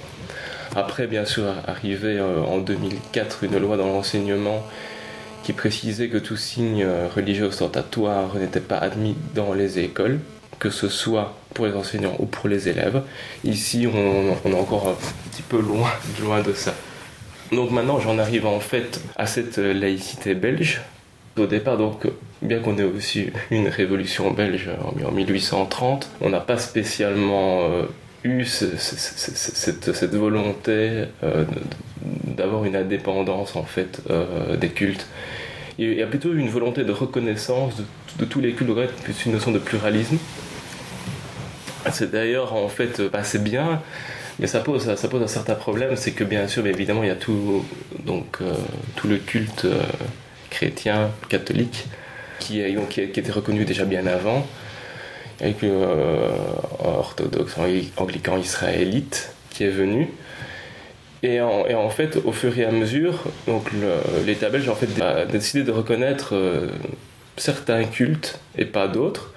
Après, 0.75 1.07
bien 1.07 1.27
sûr, 1.27 1.45
arrivait 1.67 2.19
euh, 2.19 2.41
en 2.41 2.59
2004 2.59 3.45
une 3.45 3.59
loi 3.59 3.77
dans 3.77 3.89
l'enseignement 3.89 4.65
qui 5.43 5.53
précisait 5.53 6.09
que 6.09 6.17
tout 6.17 6.37
signe 6.37 6.83
euh, 6.83 7.09
religieux 7.15 7.47
ostentatoire 7.47 8.35
n'était 8.37 8.61
pas 8.61 8.79
admis 8.79 9.15
dans 9.35 9.53
les 9.53 9.81
écoles, 9.81 10.21
que 10.59 10.71
ce 10.71 10.89
soit 10.89 11.35
pour 11.53 11.67
les 11.67 11.75
enseignants 11.75 12.17
ou 12.21 12.27
pour 12.27 12.49
les 12.49 12.71
élèves. 12.71 13.03
Ici, 13.45 13.87
on, 13.87 14.49
est 14.49 14.55
encore 14.55 14.89
un 14.89 15.31
petit 15.31 15.43
peu 15.43 15.61
loin, 15.61 15.91
loin 16.23 16.41
de 16.41 16.55
ça. 16.55 16.75
Donc 17.51 17.71
maintenant, 17.71 18.01
j'en 18.01 18.19
arrive 18.19 18.47
en 18.47 18.61
fait 18.61 18.99
à 19.17 19.27
cette 19.27 19.59
laïcité 19.59 20.35
belge. 20.35 20.81
Au 21.37 21.47
départ, 21.47 21.77
donc, 21.77 22.07
bien 22.41 22.61
qu'on 22.61 22.79
ait 22.79 22.83
aussi 22.83 23.31
une 23.51 23.69
révolution 23.69 24.31
belge 24.31 24.71
en 25.07 25.11
1830, 25.11 26.09
on 26.23 26.31
n'a 26.31 26.41
pas 26.41 26.59
spécialement 26.59 27.69
eu 28.25 28.45
cette, 28.45 30.15
volonté 30.15 31.05
euh, 31.23 31.45
d'avoir 32.03 32.65
une 32.65 32.77
indépendance 32.77 33.57
en 33.57 33.65
fait 33.65 34.01
euh, 34.11 34.57
des 34.57 34.69
cultes. 34.69 35.07
Il 35.79 35.95
y 35.95 36.03
a 36.03 36.07
plutôt 36.07 36.33
une 36.33 36.49
volonté 36.49 36.85
de 36.85 36.93
reconnaissance 36.93 37.75
de, 38.19 38.25
tous 38.25 38.41
les 38.41 38.53
cultes, 38.53 38.71
plus 39.03 39.27
une 39.27 39.33
notion 39.33 39.51
de 39.51 39.59
pluralisme. 39.59 40.19
C'est 41.91 42.11
d'ailleurs 42.11 42.55
en 42.55 42.69
fait 42.69 43.03
assez 43.13 43.39
bien, 43.39 43.81
mais 44.39 44.47
ça 44.47 44.61
pose, 44.61 44.89
un 44.89 45.27
certain 45.27 45.55
problème, 45.55 45.97
c'est 45.97 46.13
que 46.13 46.25
bien 46.25 46.47
sûr, 46.47 46.67
évidemment, 46.67 47.03
il 47.03 47.09
y 47.09 47.13
a 47.13 47.17
tout, 47.17 47.65
donc, 48.05 48.39
euh, 48.41 48.53
tout 48.95 49.09
le 49.09 49.17
culte 49.17 49.67
chrétien, 50.51 51.11
catholique, 51.29 51.87
qui, 52.39 52.63
qui, 52.91 53.09
qui 53.09 53.21
était 53.21 53.33
reconnu 53.33 53.65
déjà 53.65 53.85
bien 53.85 54.07
avant 54.07 54.47
avec 55.43 55.65
euh, 55.65 56.29
orthodoxe, 56.79 57.57
anglican 57.97 58.39
israélite 58.39 59.35
qui 59.51 59.65
est 59.65 59.71
venu. 59.71 60.09
Et 61.25 61.41
en, 61.41 61.67
et 61.67 61.91
fait, 61.91 62.19
au 62.25 62.33
fur 62.33 62.59
et 62.59 62.65
à 62.65 62.73
mesure, 62.73 63.25
donc 63.47 63.71
l'État 64.27 64.49
belge 64.49 64.69
en 64.69 64.75
fait, 64.75 65.01
a 65.01 65.25
décidé 65.25 65.63
de 65.63 65.71
reconnaître 65.71 66.35
euh, 66.35 66.69
certains 67.37 67.85
cultes 67.85 68.41
et 68.57 68.65
pas 68.65 68.89
d'autres, 68.89 69.33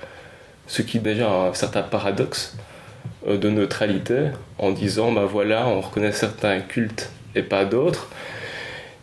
ce 0.68 0.82
qui 0.82 0.98
est 0.98 1.02
déjà 1.02 1.30
un 1.30 1.54
certain 1.54 1.84
paradoxe 1.84 2.56
euh, 3.28 3.38
de 3.38 3.50
neutralité, 3.50 4.30
en 4.58 4.72
disant, 4.72 5.12
bah 5.12 5.26
voilà, 5.26 5.68
on 5.68 5.82
reconnaît 5.82 6.12
certains 6.12 6.60
cultes 6.60 7.12
et 7.36 7.44
pas 7.44 7.66
d'autres. 7.66 8.08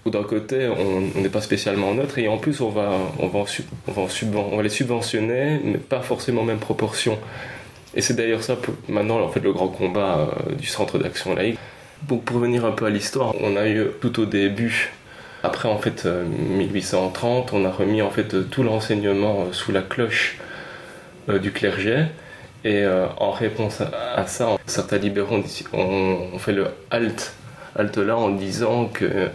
D'un 0.05 0.25
côté, 0.25 0.69
on 0.69 1.21
n'est 1.21 1.29
pas 1.29 1.41
spécialement 1.41 1.95
neutre, 1.95 2.19
et 2.19 2.27
en 2.27 2.37
plus, 2.37 2.61
on 2.61 2.71
va, 2.71 2.91
on, 3.21 3.29
va 3.29 3.45
on, 3.87 3.93
va 3.93 4.09
on 4.53 4.61
les 4.61 4.69
subventionner, 4.69 5.61
mais 5.63 5.79
pas 5.79 6.01
forcément 6.01 6.43
en 6.43 6.45
même 6.45 6.59
proportion. 6.59 7.19
Et 7.95 8.01
c'est 8.01 8.15
d'ailleurs 8.15 8.43
ça, 8.43 8.57
maintenant, 8.89 9.21
en 9.21 9.29
fait, 9.29 9.41
le 9.41 9.53
grand 9.53 9.69
combat 9.69 10.19
euh, 10.19 10.55
du 10.55 10.67
Centre 10.67 10.99
d'action 10.99 11.35
laïque. 11.35 11.59
Pour 12.09 12.23
revenir 12.33 12.65
un 12.65 12.73
peu 12.73 12.87
à 12.87 12.91
l'histoire, 12.91 13.35
on 13.41 13.57
a 13.57 13.69
eu 13.69 13.87
tout 14.01 14.19
au 14.21 14.25
début, 14.25 14.93
après 15.45 15.69
en 15.69 15.79
fait 15.79 16.05
1830, 16.05 17.53
euh, 17.53 17.57
on 17.57 17.65
a 17.65 17.71
remis 17.71 18.03
en 18.03 18.11
fait 18.11 18.51
tout 18.51 18.63
l'enseignement 18.65 19.43
euh, 19.43 19.53
sous 19.53 19.73
la 19.73 19.83
cloche 19.83 20.39
du 21.29 21.53
clergé. 21.53 22.07
Et 22.65 22.85
en 23.19 23.31
réponse 23.33 23.81
à, 23.81 24.27
ça, 24.27 24.57
certains 24.67 24.99
libéraux 24.99 25.43
ont, 25.73 26.39
fait 26.39 26.53
le 26.53 26.67
halt, 26.91 27.35
halt 27.77 27.97
là 27.97 28.17
en 28.17 28.31
disant 28.31 28.87
que 28.87 29.29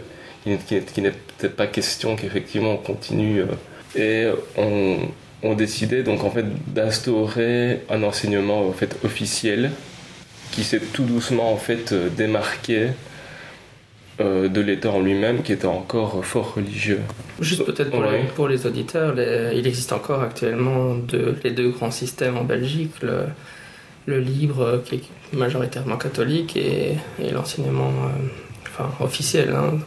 qui 0.56 1.02
n'était 1.02 1.48
pas 1.48 1.66
question 1.66 2.16
qu'effectivement 2.16 2.72
on 2.72 2.76
continue. 2.76 3.42
et 3.96 4.26
on, 4.56 5.54
décidé 5.54 6.02
donc 6.02 6.24
en 6.24 6.30
fait 6.30 6.44
d'instaurer 6.72 7.80
un 7.88 8.02
enseignement 8.02 8.68
en 8.68 8.72
fait 8.72 8.96
officiel 9.04 9.70
qui 10.52 10.62
s'est 10.62 10.80
tout 10.80 11.04
doucement 11.04 11.52
en 11.52 11.56
fait 11.56 11.92
euh, 11.92 12.08
démarqué 12.10 12.88
euh, 14.20 14.48
de 14.48 14.60
l'État 14.60 14.90
en 14.90 15.00
lui-même 15.00 15.42
qui 15.42 15.52
était 15.52 15.66
encore 15.66 16.24
fort 16.24 16.54
religieux. 16.54 17.00
Juste 17.40 17.64
peut-être 17.64 17.90
pour, 17.90 18.02
les, 18.02 18.24
pour 18.34 18.48
les 18.48 18.66
auditeurs, 18.66 19.14
il 19.54 19.66
existe 19.66 19.92
encore 19.92 20.22
actuellement 20.22 20.96
les 21.44 21.50
deux 21.50 21.70
grands 21.70 21.90
systèmes 21.92 22.36
en 22.36 22.44
Belgique, 22.44 22.92
le, 23.02 23.26
le 24.08 24.20
libre 24.20 24.82
qui 24.86 24.96
est 24.96 25.36
majoritairement 25.36 25.98
catholique 25.98 26.56
et, 26.56 26.96
l'enseignement 27.30 27.90
euh, 27.90 28.26
enfin, 28.78 29.04
officiel. 29.04 29.54
Hein, 29.54 29.78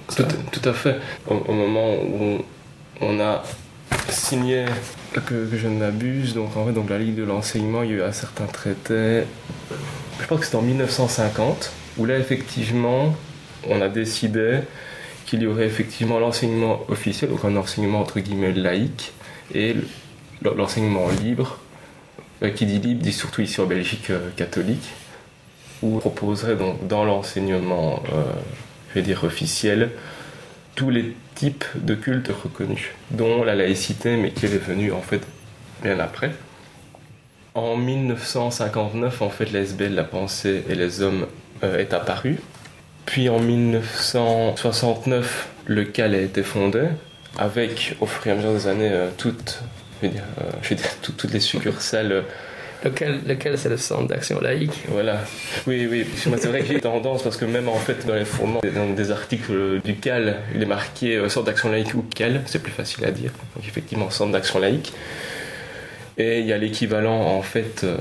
tout, 0.52 0.70
à 0.70 0.74
fait. 0.74 0.98
Au, 1.28 1.54
moment 1.54 1.96
où 1.96 2.44
on 3.02 3.20
a 3.20 3.44
signé 4.10 4.66
que, 5.26 5.48
je 5.54 5.68
ne 5.68 5.80
m'abuse, 5.80 6.34
donc 6.34 6.56
en 6.56 6.66
fait, 6.66 6.74
donc 6.74 6.90
la 6.90 7.00
Ligue 7.00 7.16
de 7.16 7.24
l'enseignement, 7.24 7.84
il 7.84 7.90
y 7.90 7.94
a 7.94 7.98
eu 7.98 8.04
un 8.04 8.12
certain 8.12 8.46
traité, 8.46 9.24
je 10.20 10.28
pense 10.28 10.40
que 10.40 10.46
c'était 10.46 10.58
en 10.58 10.62
1950, 10.62 11.72
où 11.98 12.06
là, 12.06 12.18
effectivement, 12.18 13.16
on 13.68 13.82
a 13.82 13.90
décidé 13.90 14.60
qu'il 15.26 15.44
y 15.44 15.48
aurait 15.48 15.66
effectivement 15.66 16.20
l'enseignement 16.20 16.82
officiel, 16.90 17.32
donc 17.32 17.46
un 17.46 17.56
enseignement 17.56 18.02
entre 18.02 18.20
guillemets 18.20 18.52
laïque, 18.52 19.14
et 19.54 19.76
l'enseignement 20.44 21.08
libre, 21.10 21.60
euh, 22.44 22.50
qui 22.50 22.66
dit 22.66 22.80
libre 22.80 23.02
dit 23.02 23.14
surtout 23.14 23.42
ici 23.42 23.62
en 23.62 23.66
Belgique 23.66 24.10
euh, 24.10 24.30
catholique, 24.36 24.90
où 25.82 25.96
on 25.96 26.00
proposerait 26.00 26.56
donc 26.56 26.88
dans 26.88 27.06
l'enseignement, 27.06 28.02
euh, 28.14 28.24
je 28.92 29.00
vais 29.00 29.06
dire 29.06 29.24
officiel, 29.24 29.90
tous 30.76 30.90
les 30.90 31.16
types 31.36 31.66
de 31.76 31.96
cultes 31.96 32.30
reconnus, 32.30 32.90
dont 33.12 33.44
la 33.44 33.56
laïcité, 33.56 34.18
mais 34.18 34.32
qui 34.32 34.46
est 34.46 34.58
venue 34.58 34.92
en 34.92 35.02
fait 35.02 35.22
bien 35.82 36.00
après. 36.00 36.32
En 37.54 37.76
1959, 37.76 39.22
en 39.22 39.30
fait, 39.30 39.52
l'SBL, 39.52 39.94
la 39.94 40.04
pensée 40.04 40.64
et 40.70 40.76
les 40.76 41.02
hommes 41.02 41.28
euh, 41.64 41.80
est 41.80 41.94
apparu. 41.94 42.40
Puis 43.06 43.28
en 43.28 43.40
1969, 43.40 45.50
le 45.66 45.84
CAL 45.84 46.16
a 46.16 46.20
été 46.20 46.44
fondé, 46.44 46.88
avec 47.38 47.98
au 48.00 48.06
fur 48.06 48.28
et 48.28 48.32
à 48.32 48.36
mesure 48.36 48.54
des 48.54 48.68
années 48.68 48.92
euh, 48.92 49.10
toutes, 49.18 49.64
je 50.02 50.08
dire, 50.08 50.24
euh, 50.40 50.76
toutes 51.02 51.34
les 51.34 51.42
succursales 51.42 52.24
Lequel, 52.84 53.58
c'est 53.58 53.70
le 53.70 53.78
centre 53.78 54.08
d'action 54.08 54.40
laïque 54.42 54.84
Voilà. 54.88 55.20
Oui, 55.68 55.88
oui. 55.90 56.06
C'est 56.16 56.48
vrai 56.48 56.62
que 56.62 56.68
j'ai 56.68 56.80
tendance, 56.82 57.22
parce 57.22 57.38
que 57.38 57.46
même 57.46 57.70
en 57.70 57.76
fait, 57.76 58.06
dans 58.08 58.16
les 58.16 58.26
fondements, 58.26 58.62
dans 58.74 58.90
des 58.90 59.12
articles 59.12 59.82
du 59.84 59.96
CAL, 59.96 60.38
il 60.56 60.64
est 60.64 60.66
marqué 60.66 61.16
euh, 61.16 61.30
centre 61.30 61.46
d'action 61.46 61.70
laïque 61.70 61.94
ou 61.94 62.04
CAL, 62.04 62.42
c'est 62.48 62.62
plus 62.62 62.72
facile 62.72 63.06
à 63.06 63.12
dire. 63.12 63.32
Donc 63.56 63.68
effectivement, 63.68 64.10
centre 64.10 64.32
d'action 64.32 64.60
laïque. 64.60 64.94
Et 66.18 66.40
il 66.40 66.46
y 66.46 66.54
a 66.54 66.58
l'équivalent, 66.58 67.20
en 67.20 67.42
fait, 67.42 67.84
euh, 67.84 67.98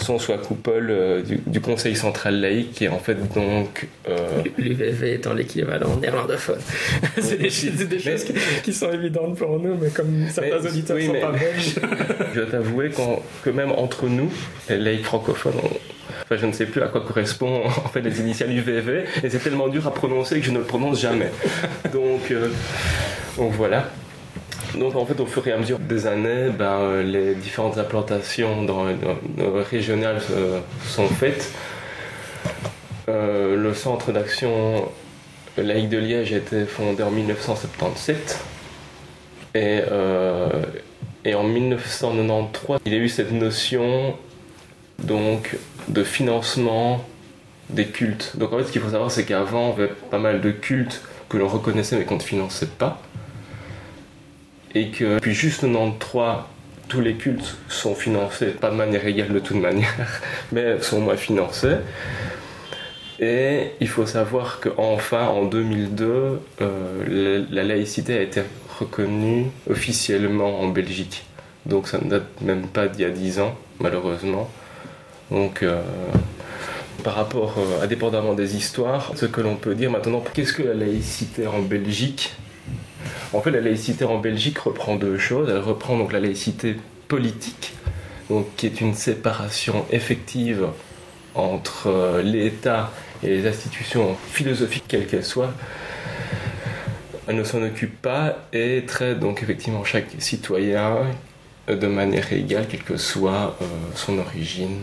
l'UVV, 0.00 0.04
son 0.04 0.18
soit 0.18 0.38
coupole 0.38 0.88
euh, 0.90 1.22
du, 1.46 1.60
Conseil 1.60 1.94
central 1.94 2.40
laïque, 2.40 2.72
qui 2.72 2.84
est 2.84 2.88
en 2.88 2.98
fait 2.98 3.14
donc. 3.34 3.86
Euh... 4.08 4.42
L'UVV 4.58 5.14
étant 5.14 5.34
l'équivalent 5.34 5.96
néerlandophone. 5.96 6.60
c'est 7.18 7.36
des, 7.36 7.98
choses 7.98 8.24
qui, 8.62 8.72
sont 8.72 8.90
évidentes 8.90 9.36
pour 9.36 9.58
nous, 9.58 9.76
mais 9.76 9.90
comme 9.90 10.26
certains 10.28 10.64
auditeurs 10.66 10.96
ne 10.96 11.06
sont 11.06 11.20
pas 11.20 11.32
belges. 11.38 11.74
je 12.34 12.40
dois 12.40 12.50
t'avouer 12.50 12.90
que 13.42 13.50
même 13.50 13.72
entre 13.72 14.06
nous, 14.08 14.30
les 14.68 14.78
laïcs 14.78 15.04
francophones, 15.04 15.54
Enfin, 16.24 16.36
je 16.40 16.46
ne 16.46 16.52
sais 16.52 16.66
plus 16.66 16.80
à 16.80 16.86
quoi 16.86 17.00
correspond 17.00 17.62
en 17.66 17.88
fait 17.88 18.02
les 18.02 18.20
initiales 18.20 18.52
UVV, 18.52 19.04
et 19.22 19.30
c'est 19.30 19.38
tellement 19.38 19.68
dur 19.68 19.86
à 19.86 19.92
prononcer 19.92 20.38
que 20.38 20.46
je 20.46 20.52
ne 20.52 20.58
le 20.58 20.64
prononce 20.64 21.00
jamais. 21.00 21.30
Donc, 21.92 22.30
euh, 22.30 22.48
donc 23.36 23.52
voilà. 23.52 23.90
Donc 24.78 24.94
en 24.94 25.04
fait, 25.04 25.18
au 25.20 25.26
fur 25.26 25.46
et 25.48 25.52
à 25.52 25.58
mesure 25.58 25.78
des 25.78 26.06
années, 26.06 26.50
ben, 26.50 26.78
euh, 26.80 27.02
les 27.02 27.34
différentes 27.34 27.78
implantations 27.78 28.66
régionales 29.70 30.20
euh, 30.30 30.60
sont 30.86 31.08
faites. 31.08 31.52
Euh, 33.08 33.56
le 33.56 33.74
centre 33.74 34.12
d'action 34.12 34.88
laïque 35.56 35.88
de 35.88 35.98
Liège 35.98 36.32
a 36.32 36.36
été 36.36 36.64
fondé 36.66 37.02
en 37.02 37.10
1977. 37.10 38.44
Et, 39.56 39.80
et, 41.24 41.34
en 41.34 41.42
1993, 41.42 42.78
il 42.86 42.92
y 42.92 42.96
a 42.96 42.98
eu 43.00 43.08
cette 43.08 43.32
notion 43.32 44.14
donc, 45.02 45.56
de 45.88 46.04
financement 46.04 47.04
des 47.68 47.86
cultes. 47.86 48.36
Donc 48.36 48.52
en 48.52 48.58
fait, 48.58 48.64
ce 48.64 48.72
qu'il 48.72 48.80
faut 48.80 48.90
savoir, 48.90 49.10
c'est 49.10 49.24
qu'avant, 49.24 49.70
on 49.70 49.72
avait 49.72 49.88
pas 49.88 50.20
mal 50.20 50.40
de 50.40 50.52
cultes 50.52 51.02
que 51.28 51.36
l'on 51.36 51.48
reconnaissait 51.48 51.96
mais 51.96 52.04
qu'on 52.04 52.16
ne 52.16 52.20
finançait 52.20 52.66
pas 52.66 53.02
et 54.74 54.90
que 54.90 55.18
puis 55.18 55.34
juste 55.34 55.62
93 55.62 56.44
tous 56.90 57.00
les 57.00 57.14
cultes 57.14 57.56
sont 57.68 57.94
financés, 57.94 58.48
pas 58.48 58.68
de 58.70 58.74
manière 58.74 59.06
égale 59.06 59.32
de 59.32 59.38
toute 59.38 59.56
manière, 59.56 59.94
mais 60.52 60.80
sont 60.82 61.00
moins 61.00 61.16
financés. 61.16 61.76
Et 63.20 63.72
il 63.80 63.88
faut 63.88 64.06
savoir 64.06 64.60
qu'enfin, 64.60 65.26
en 65.26 65.44
2002, 65.44 66.40
euh, 66.60 67.44
la, 67.50 67.62
laïcité 67.62 68.18
a 68.18 68.22
été 68.22 68.42
reconnue 68.78 69.46
officiellement 69.68 70.60
en 70.60 70.68
Belgique. 70.68 71.24
Donc 71.66 71.86
ça 71.86 71.98
ne 71.98 72.08
date 72.08 72.40
même 72.40 72.66
pas 72.66 72.88
d'il 72.88 73.02
y 73.02 73.04
a 73.04 73.10
10 73.10 73.40
ans, 73.40 73.54
malheureusement. 73.78 74.50
Donc 75.30 75.62
euh, 75.62 75.82
par 77.04 77.14
rapport, 77.14 77.56
euh, 77.58 77.84
indépendamment 77.84 78.32
des 78.32 78.56
histoires, 78.56 79.12
ce 79.14 79.26
que 79.26 79.42
l'on 79.42 79.56
peut 79.56 79.74
dire 79.74 79.90
maintenant, 79.90 80.24
qu'est-ce 80.32 80.54
que 80.54 80.62
la 80.62 80.74
laïcité 80.74 81.46
en 81.46 81.60
Belgique? 81.60 82.32
En 83.32 83.40
fait, 83.40 83.50
la 83.50 83.60
laïcité 83.60 84.04
en 84.04 84.18
Belgique 84.18 84.58
reprend 84.58 84.96
deux 84.96 85.18
choses. 85.18 85.48
Elle 85.50 85.58
reprend 85.58 85.96
donc 85.96 86.12
la 86.12 86.20
laïcité 86.20 86.76
politique, 87.08 87.72
donc, 88.28 88.46
qui 88.56 88.66
est 88.66 88.80
une 88.80 88.94
séparation 88.94 89.84
effective 89.90 90.66
entre 91.34 91.88
euh, 91.88 92.22
l'État 92.22 92.92
et 93.22 93.28
les 93.28 93.46
institutions 93.46 94.16
philosophiques, 94.32 94.84
quelles 94.88 95.06
qu'elles 95.06 95.24
soient. 95.24 95.52
Elle 97.28 97.36
ne 97.36 97.44
s'en 97.44 97.62
occupe 97.62 98.00
pas 98.02 98.38
et 98.52 98.84
traite 98.86 99.20
donc 99.20 99.42
effectivement 99.42 99.84
chaque 99.84 100.08
citoyen 100.18 100.96
de 101.68 101.86
manière 101.86 102.32
égale, 102.32 102.66
quelle 102.68 102.82
que 102.82 102.96
soit 102.96 103.56
euh, 103.62 103.66
son 103.94 104.18
origine, 104.18 104.78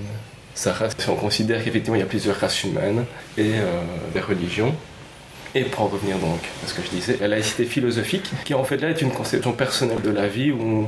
sa 0.54 0.74
race. 0.74 0.96
On 1.10 1.16
considère 1.16 1.63
qu'effectivement 1.63 1.96
il 1.96 2.00
y 2.00 2.04
a 2.04 2.08
plusieurs 2.08 2.38
races 2.38 2.63
humaines 2.63 3.06
et 3.38 3.54
euh, 3.56 3.82
des 4.13 4.22
religions. 4.22 4.74
Et 5.56 5.63
pour 5.63 5.84
en 5.84 5.88
revenir 5.88 6.18
donc 6.18 6.39
à 6.63 6.68
ce 6.68 6.74
que 6.74 6.82
je 6.82 6.89
disais, 6.89 7.18
la 7.20 7.27
laïcité 7.27 7.66
philosophique, 7.66 8.30
qui 8.44 8.54
en 8.54 8.63
fait 8.63 8.77
là 8.77 8.89
est 8.89 9.01
une 9.01 9.12
conception 9.12 9.54
personnelle 9.54 10.01
de 10.01 10.10
la 10.10 10.27
vie 10.27 10.51
où 10.51 10.88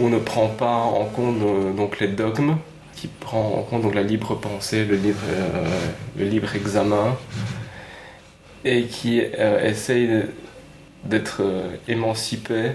on, 0.00 0.08
ne 0.08 0.18
prend 0.18 0.48
pas 0.48 0.76
en 0.76 1.04
compte 1.04 1.42
euh, 1.42 1.72
donc 1.72 2.00
les 2.00 2.08
dogmes, 2.08 2.56
qui 2.96 3.06
prend 3.08 3.58
en 3.58 3.62
compte 3.62 3.94
la 3.94 4.02
libre 4.02 4.34
pensée, 4.34 4.84
le 4.84 4.96
libre, 4.96 5.20
euh, 6.18 6.54
examen, 6.54 7.16
et 8.64 8.84
qui 8.84 9.20
euh, 9.20 9.68
essaye 9.68 10.22
d'être 11.04 11.42
émancipé 11.88 12.72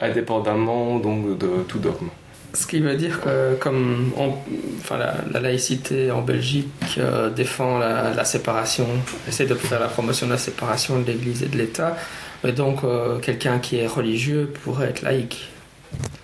indépendamment 0.00 0.98
de 0.98 1.62
tout 1.68 1.78
dogme. 1.78 2.08
Ce 2.54 2.66
qui 2.66 2.80
veut 2.80 2.96
dire 2.96 3.20
que 3.20 3.54
comme 3.54 4.12
enfin, 4.16 4.98
la, 4.98 5.40
laïcité 5.40 6.10
en 6.10 6.20
Belgique 6.20 6.68
euh, 6.98 7.30
défend 7.30 7.78
la, 7.78 8.24
séparation, 8.24 8.86
essaie 9.26 9.46
de 9.46 9.54
faire 9.54 9.80
la 9.80 9.88
promotion 9.88 10.26
de 10.26 10.32
la 10.32 10.38
séparation 10.38 11.00
de 11.00 11.06
l'Église 11.06 11.42
et 11.42 11.48
de 11.48 11.56
l'État, 11.56 11.96
mais 12.44 12.52
donc 12.52 12.84
euh, 12.84 13.18
quelqu'un 13.20 13.58
qui 13.58 13.76
est 13.76 13.86
religieux 13.86 14.52
pourrait 14.64 14.90
être 14.90 15.02
laïque. 15.02 15.48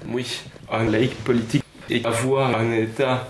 Oui, 0.08 0.40
un 0.70 0.85
laïc 0.85 1.14
politique 1.25 1.64
et 1.88 2.04
avoir 2.04 2.54
un 2.58 2.73
État 2.73 3.28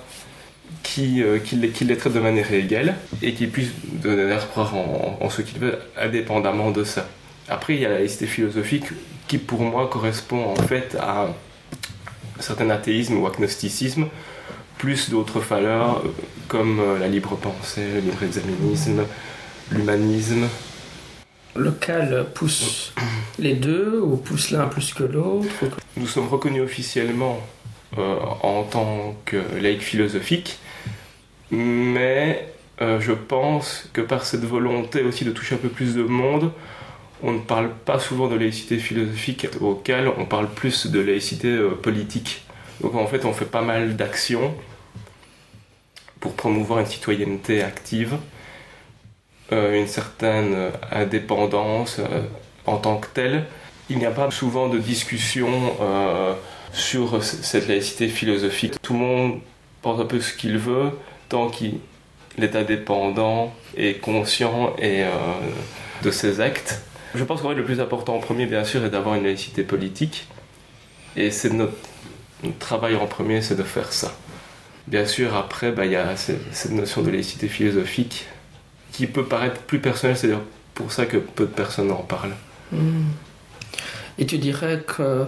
qui, 0.83 1.23
euh, 1.23 1.39
qui, 1.39 1.57
les, 1.57 1.97
traite 1.97 2.13
de 2.13 2.21
manière 2.21 2.53
égale 2.53 2.97
et 3.23 3.33
qui 3.33 3.47
puisse 3.47 3.71
donner 3.85 4.25
l'air 4.25 4.49
croire 4.51 4.75
en, 4.75 5.31
ce 5.31 5.43
qu'il 5.43 5.61
veut, 5.61 5.79
indépendamment 5.97 6.71
de 6.71 6.83
ça. 6.83 7.09
Après, 7.49 7.75
il 7.75 7.81
y 7.81 7.87
a 7.87 7.91
la 7.91 7.99
laïcité 7.99 8.27
philosophique 8.27 8.87
qui, 9.29 9.39
pour 9.39 9.61
moi, 9.61 9.89
correspond 9.89 10.45
en 10.47 10.57
fait 10.57 10.97
à 11.01 11.29
certain 12.41 12.71
athéisme 12.71 13.19
ou 13.19 13.27
agnosticisme, 13.27 14.07
plus 14.79 15.11
d'autres 15.11 15.41
valeurs 15.41 16.03
euh, 16.05 16.09
comme 16.47 16.81
euh, 16.81 16.99
la 16.99 17.09
libre 17.09 17.37
pensée, 17.37 17.87
le 17.95 18.01
libre 18.01 18.23
examinisme, 18.23 19.05
l'humanisme. 19.71 20.49
Local 21.57 22.27
pousse 22.35 22.93
les 23.39 23.55
deux 23.55 24.01
ou 24.01 24.17
pousse 24.17 24.51
l'un 24.51 24.67
plus 24.69 24.95
que 24.95 25.05
l'autre 25.05 25.49
Nous 25.97 26.07
sommes 26.07 26.29
reconnus 26.29 26.63
officiellement 26.63 27.41
euh, 27.97 28.19
en 28.43 28.65
tant 28.65 29.17
que 29.25 29.39
laïc 29.61 29.81
philosophique, 29.81 30.59
mais 31.51 32.53
euh, 32.81 33.01
je 33.01 33.13
pense 33.13 33.89
que 33.93 34.01
par 34.01 34.25
cette 34.25 34.45
volonté 34.45 35.03
aussi 35.03 35.25
de 35.25 35.31
toucher 35.33 35.55
un 35.55 35.59
peu 35.59 35.71
plus 35.71 35.95
de 35.95 36.03
monde, 36.03 36.53
on 37.23 37.33
ne 37.33 37.39
parle 37.41 37.71
pas 37.71 37.99
souvent 37.99 38.29
de 38.29 38.37
laïcité 38.37 38.79
philosophique 38.79 39.49
auquel 39.61 40.11
on 40.19 40.25
parle 40.25 40.49
plus 40.49 40.87
de 40.87 41.01
laïcité 41.01 41.49
euh, 41.49 41.71
politique. 41.71 42.43
Donc 42.81 42.95
en 42.95 43.07
fait, 43.07 43.25
on 43.25 43.33
fait 43.33 43.45
pas 43.45 43.63
mal 43.63 43.97
d'actions 43.97 44.55
pour 46.21 46.35
promouvoir 46.35 46.81
une 46.81 46.87
citoyenneté 46.87 47.63
active, 47.63 48.17
euh, 49.53 49.81
une 49.81 49.89
certaine 49.89 50.71
indépendance 50.93 51.99
euh, 51.99 52.23
en 52.67 52.77
tant 52.77 52.99
que 52.99 53.09
telle. 53.09 53.45
Il 53.91 53.99
n'y 53.99 54.07
a 54.07 54.11
pas 54.11 54.31
souvent 54.31 54.69
de 54.69 54.79
discussion 54.79 55.49
sur 56.75 57.25
cette 57.25 57.69
laïcité 57.69 58.09
philosophique. 58.09 58.75
Tout 58.83 58.93
le 58.93 58.99
monde 58.99 59.41
pense 59.81 59.99
un 59.99 60.05
peu 60.05 60.21
ce 60.21 60.35
qu'il 60.35 60.59
veut 60.59 60.91
tant 61.31 61.49
qu'il 61.49 61.81
est 62.39 62.55
indépendant 62.55 63.55
et 63.79 63.95
conscient 63.95 64.77
et, 64.79 65.05
de 66.03 66.11
ses 66.11 66.43
actes. 66.43 66.83
Je 67.15 67.25
pense 67.25 67.41
qu'en 67.41 67.51
fait, 67.51 67.55
le 67.55 67.65
plus 67.65 67.81
important 67.81 68.17
en 68.17 68.21
premier, 68.21 68.47
bien 68.47 68.65
sûr, 68.65 68.85
est 68.85 68.91
d'avoir 68.91 69.15
une 69.15 69.25
laïcité 69.25 69.63
politique. 69.63 70.27
Et 71.17 71.31
c'est 71.31 71.51
notre, 71.51 71.73
notre, 72.43 72.59
travail 72.59 72.97
en 72.97 73.07
premier, 73.07 73.43
c'est 73.43 73.57
de 73.57 73.63
faire 73.63 73.93
ça. 73.93 74.13
Bien 74.87 75.07
sûr, 75.07 75.35
après, 75.35 75.73
bah, 75.73 75.87
il 75.87 75.93
y 75.93 75.97
a 75.97 76.17
cette 76.17 76.73
notion 76.73 77.03
de 77.03 77.11
laïcité 77.11 77.49
philosophique 77.49 78.27
qui 78.93 79.07
peut 79.07 79.25
paraître 79.25 79.61
plus 79.61 79.81
personnelle, 79.81 80.17
c'est 80.17 80.33
pour 80.75 80.93
ça 80.93 81.07
que 81.07 81.17
peu 81.19 81.45
de 81.45 81.51
personnes 81.51 81.91
en 81.91 82.03
parlent. 82.03 82.35
Mmh. 82.73 83.03
Et 84.19 84.27
tu 84.27 84.39
dirais 84.39 84.83
que 84.87 85.27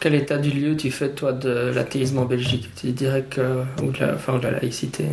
quel 0.00 0.14
état 0.14 0.38
du 0.38 0.50
lieu 0.50 0.76
tu 0.76 0.90
fais 0.90 1.10
toi 1.10 1.32
de 1.32 1.70
l'athéisme 1.74 2.18
en 2.18 2.24
Belgique? 2.24 2.70
Tu 2.76 2.92
dirais 2.92 3.24
que 3.28 3.62
ou 3.82 3.90
de 3.90 3.98
la, 3.98 4.14
enfin 4.14 4.38
de 4.38 4.44
la 4.44 4.52
laïcité, 4.52 5.04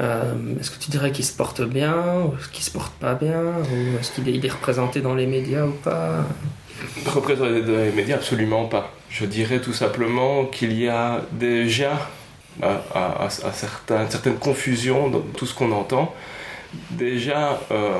euh, 0.00 0.22
est-ce 0.60 0.70
que 0.70 0.78
tu 0.78 0.90
dirais 0.90 1.12
qu'il 1.12 1.24
se 1.24 1.32
porte 1.32 1.62
bien 1.62 1.94
ou 2.24 2.34
est-ce 2.38 2.48
qu'il 2.48 2.64
se 2.64 2.70
porte 2.70 2.92
pas 2.94 3.14
bien 3.14 3.42
ou 3.42 3.98
est-ce 3.98 4.12
qu'il 4.12 4.44
est, 4.44 4.48
représenté 4.48 5.00
dans 5.00 5.14
les 5.14 5.26
médias 5.26 5.64
ou 5.64 5.72
pas? 5.72 6.24
Représenté 7.06 7.62
dans 7.62 7.78
les 7.78 7.92
médias, 7.92 8.16
absolument 8.16 8.66
pas. 8.66 8.92
Je 9.10 9.24
dirais 9.24 9.60
tout 9.60 9.72
simplement 9.72 10.44
qu'il 10.44 10.78
y 10.78 10.88
a 10.88 11.22
déjà 11.32 12.10
à, 12.62 12.82
à, 12.94 13.24
à 13.26 13.52
certaines 13.52 14.36
confusions 14.36 15.08
dans 15.08 15.20
tout 15.20 15.46
ce 15.46 15.54
qu'on 15.54 15.72
entend. 15.72 16.14
Déjà, 16.90 17.60
euh, 17.70 17.90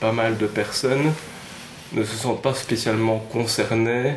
pas 0.00 0.12
mal 0.12 0.38
de 0.38 0.46
personnes 0.46 1.12
ne 1.92 2.04
se 2.04 2.16
sentent 2.16 2.42
pas 2.42 2.54
spécialement 2.54 3.18
concernées 3.18 4.14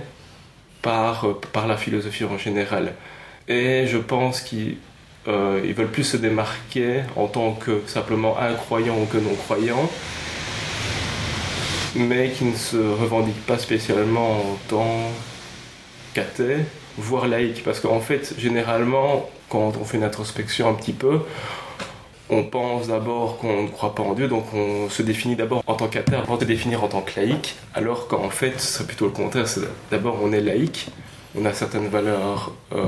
par, 0.83 1.25
par 1.51 1.65
la 1.65 1.77
philosophie 1.77 2.25
en 2.25 2.37
général. 2.37 2.93
Et 3.47 3.87
je 3.87 3.97
pense 3.97 4.41
qu'ils 4.41 4.77
euh, 5.27 5.73
veulent 5.75 5.91
plus 5.91 6.03
se 6.03 6.17
démarquer 6.17 7.01
en 7.15 7.25
tant 7.25 7.53
que 7.53 7.81
simplement 7.87 8.37
incroyants 8.37 8.99
ou 9.01 9.05
que 9.05 9.17
non-croyants, 9.17 9.89
mais 11.95 12.29
qui 12.29 12.45
ne 12.45 12.55
se 12.55 12.77
revendiquent 12.77 13.45
pas 13.47 13.57
spécialement 13.57 14.31
en 14.31 14.57
tant 14.67 15.11
qu'athées, 16.13 16.57
voire 16.97 17.27
laïcs. 17.27 17.63
Parce 17.63 17.79
qu'en 17.79 17.99
fait, 17.99 18.35
généralement, 18.37 19.29
quand 19.49 19.73
on 19.79 19.85
fait 19.85 19.97
une 19.97 20.03
introspection 20.03 20.69
un 20.69 20.73
petit 20.73 20.93
peu, 20.93 21.21
on 22.33 22.43
pense 22.43 22.87
d'abord 22.87 23.37
qu'on 23.37 23.63
ne 23.63 23.67
croit 23.67 23.95
pas 23.95 24.03
en 24.03 24.13
Dieu, 24.13 24.27
donc 24.27 24.53
on 24.53 24.89
se 24.89 25.01
définit 25.01 25.35
d'abord 25.35 25.63
en 25.67 25.75
tant 25.75 25.87
qu'athée 25.87 26.15
avant 26.15 26.37
de 26.37 26.45
définir 26.45 26.83
en 26.83 26.87
tant 26.87 27.01
que 27.01 27.19
laïque, 27.19 27.55
alors 27.73 28.07
qu'en 28.07 28.29
fait, 28.29 28.59
ce 28.59 28.73
serait 28.73 28.85
plutôt 28.85 29.05
le 29.05 29.11
contraire. 29.11 29.45
D'abord, 29.91 30.17
on 30.21 30.31
est 30.33 30.41
laïque, 30.41 30.87
on 31.35 31.45
a 31.45 31.53
certaines 31.53 31.87
valeurs 31.87 32.53
euh, 32.73 32.85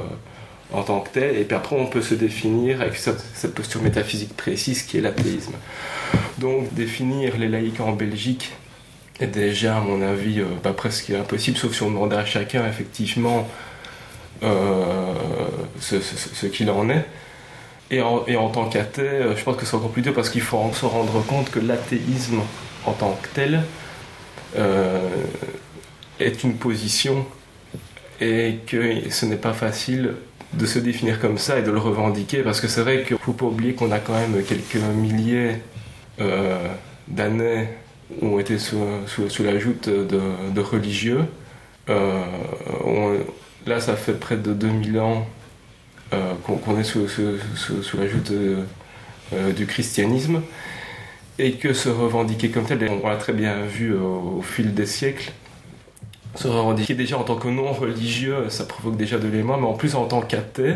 en 0.73 0.83
tant 0.83 0.99
que 0.99 1.09
tel, 1.09 1.37
et 1.37 1.43
puis 1.43 1.55
après, 1.55 1.75
on 1.75 1.87
peut 1.87 2.01
se 2.01 2.15
définir 2.15 2.81
avec 2.81 2.95
cette, 2.95 3.53
posture 3.53 3.81
métaphysique 3.81 4.35
précise 4.35 4.83
qui 4.83 4.97
est 4.97 5.01
l'athéisme. 5.01 5.53
Donc, 6.37 6.73
définir 6.73 7.37
les 7.37 7.47
laïcs 7.47 7.79
en 7.79 7.93
Belgique 7.93 8.51
est 9.19 9.27
déjà, 9.27 9.77
à 9.77 9.81
mon 9.81 10.01
avis, 10.01 10.41
euh, 10.41 10.71
presque 10.73 11.11
impossible, 11.11 11.57
sauf 11.57 11.73
si 11.73 11.83
on 11.83 11.91
demandait 11.91 12.17
à 12.17 12.25
chacun, 12.25 12.67
effectivement, 12.67 13.47
euh, 14.43 15.13
ce 15.79 16.45
qu'il 16.47 16.69
en 16.69 16.89
est. 16.89 17.05
Et 17.91 18.01
en, 18.01 18.49
tant 18.49 18.67
qu'athée, 18.67 19.21
je 19.35 19.43
pense 19.43 19.57
que 19.57 19.65
c'est 19.65 19.75
encore 19.75 19.91
plus 19.91 20.01
dur 20.01 20.13
parce 20.13 20.29
qu'il 20.29 20.41
faut 20.41 20.57
se 20.73 20.85
rendre 20.85 21.23
compte 21.25 21.51
que 21.51 21.59
l'athéisme 21.59 22.41
en 22.85 22.93
tant 22.93 23.17
que 23.21 23.27
tel 23.33 23.61
euh, 24.57 25.07
est 26.19 26.43
une 26.43 26.55
position 26.55 27.25
et 28.19 28.59
que 28.65 29.09
ce 29.09 29.25
n'est 29.25 29.35
pas 29.35 29.53
facile 29.53 30.15
de 30.53 30.65
se 30.65 30.79
définir 30.79 31.19
comme 31.19 31.37
ça 31.37 31.59
et 31.59 31.61
de 31.61 31.71
le 31.71 31.77
revendiquer 31.77 32.41
parce 32.41 32.59
que 32.61 32.67
c'est 32.67 32.81
vrai 32.81 33.03
qu'il 33.03 33.17
ne 33.17 33.19
faut 33.19 33.33
pas 33.33 33.45
oublier 33.45 33.73
qu'on 33.73 33.91
a 33.91 33.99
quand 33.99 34.13
même 34.13 34.41
quelques 34.43 34.75
milliers 34.75 35.57
euh, 36.21 36.67
d'années 37.07 37.67
où 38.21 38.27
on 38.27 38.39
était 38.39 38.57
sous, 38.59 38.81
sous, 39.07 39.29
sous 39.29 39.43
la 39.43 39.59
joute 39.59 39.89
de, 39.89 40.61
religieux. 40.61 41.25
Euh, 41.89 43.19
là, 43.67 43.79
ça 43.79 43.95
fait 43.95 44.13
près 44.13 44.37
de 44.37 44.53
2000 44.53 44.99
ans 44.99 45.11
euh, 45.17 45.44
qu'on 46.11 46.57
qu 46.57 46.79
est 46.79 46.83
sous, 46.83 47.07
sous, 47.07 47.97
la 47.97 48.07
joute 48.07 48.31
euh, 49.33 49.51
du 49.53 49.65
christianisme 49.65 50.43
et 51.39 51.53
que 51.53 51.73
se 51.73 51.89
revendiquer 51.89 52.49
comme 52.49 52.65
tel, 52.65 52.87
on 53.03 53.07
l'a 53.07 53.17
très 53.17 53.33
bien 53.33 53.65
vu 53.65 53.95
au, 53.95 54.41
fil 54.43 54.75
des 54.75 54.85
siècles, 54.85 55.31
se 56.35 56.47
revendiquer 56.47 56.93
déjà 56.93 57.17
en 57.17 57.23
tant 57.23 57.35
que 57.35 57.47
non 57.47 57.73
religieux, 57.73 58.49
ça 58.49 58.65
provoque 58.65 58.97
déjà 58.97 59.17
de 59.17 59.27
l'émoi, 59.27 59.57
mais 59.59 59.65
en 59.65 59.73
plus 59.73 59.95
en 59.95 60.05
tant 60.05 60.21
qu'athée, 60.21 60.75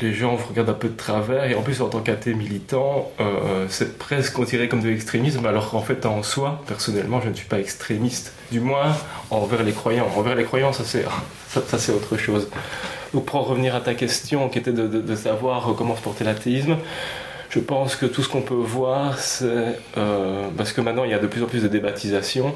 les 0.00 0.14
gens 0.14 0.34
vous 0.34 0.48
regardent 0.48 0.70
un 0.70 0.74
peu 0.74 0.88
de 0.88 0.96
travers, 0.96 1.44
et 1.44 1.54
en 1.54 1.62
plus 1.62 1.82
en 1.82 1.90
tant 1.90 2.00
qu'athée 2.00 2.32
militant, 2.32 3.12
euh, 3.20 3.66
c'est 3.68 3.98
presque 3.98 4.32
considéré 4.32 4.68
comme 4.68 4.82
de 4.82 4.88
l'extrémisme, 4.88 5.44
alors 5.44 5.70
qu'en 5.70 5.82
fait 5.82 6.06
en 6.06 6.22
soi, 6.22 6.62
personnellement, 6.66 7.20
je 7.20 7.28
ne 7.28 7.34
suis 7.34 7.48
pas 7.48 7.60
extrémiste, 7.60 8.32
du 8.50 8.60
moins 8.60 8.96
envers 9.30 9.62
les 9.62 9.72
croyants. 9.72 10.08
Envers 10.16 10.36
les 10.36 10.44
croyants, 10.44 10.72
ça 10.72 10.84
c'est 10.84 11.92
autre 11.92 12.16
chose. 12.16 12.48
Pour 13.20 13.36
en 13.36 13.42
revenir 13.42 13.74
à 13.74 13.80
ta 13.80 13.94
question, 13.94 14.48
qui 14.48 14.58
était 14.58 14.72
de, 14.72 15.14
savoir 15.14 15.74
comment 15.76 15.96
se 15.96 16.02
porter 16.02 16.24
l'athéisme, 16.24 16.76
je 17.50 17.60
pense 17.60 17.94
que 17.94 18.06
tout 18.06 18.22
ce 18.22 18.28
qu'on 18.28 18.42
peut 18.42 18.54
voir, 18.54 19.18
c'est 19.18 19.78
euh, 19.96 20.48
parce 20.56 20.72
que 20.72 20.80
maintenant 20.80 21.04
il 21.04 21.10
y 21.10 21.14
a 21.14 21.20
de 21.20 21.28
plus 21.28 21.42
en 21.42 21.46
plus 21.46 21.62
de 21.62 21.68
débaptisation, 21.68 22.54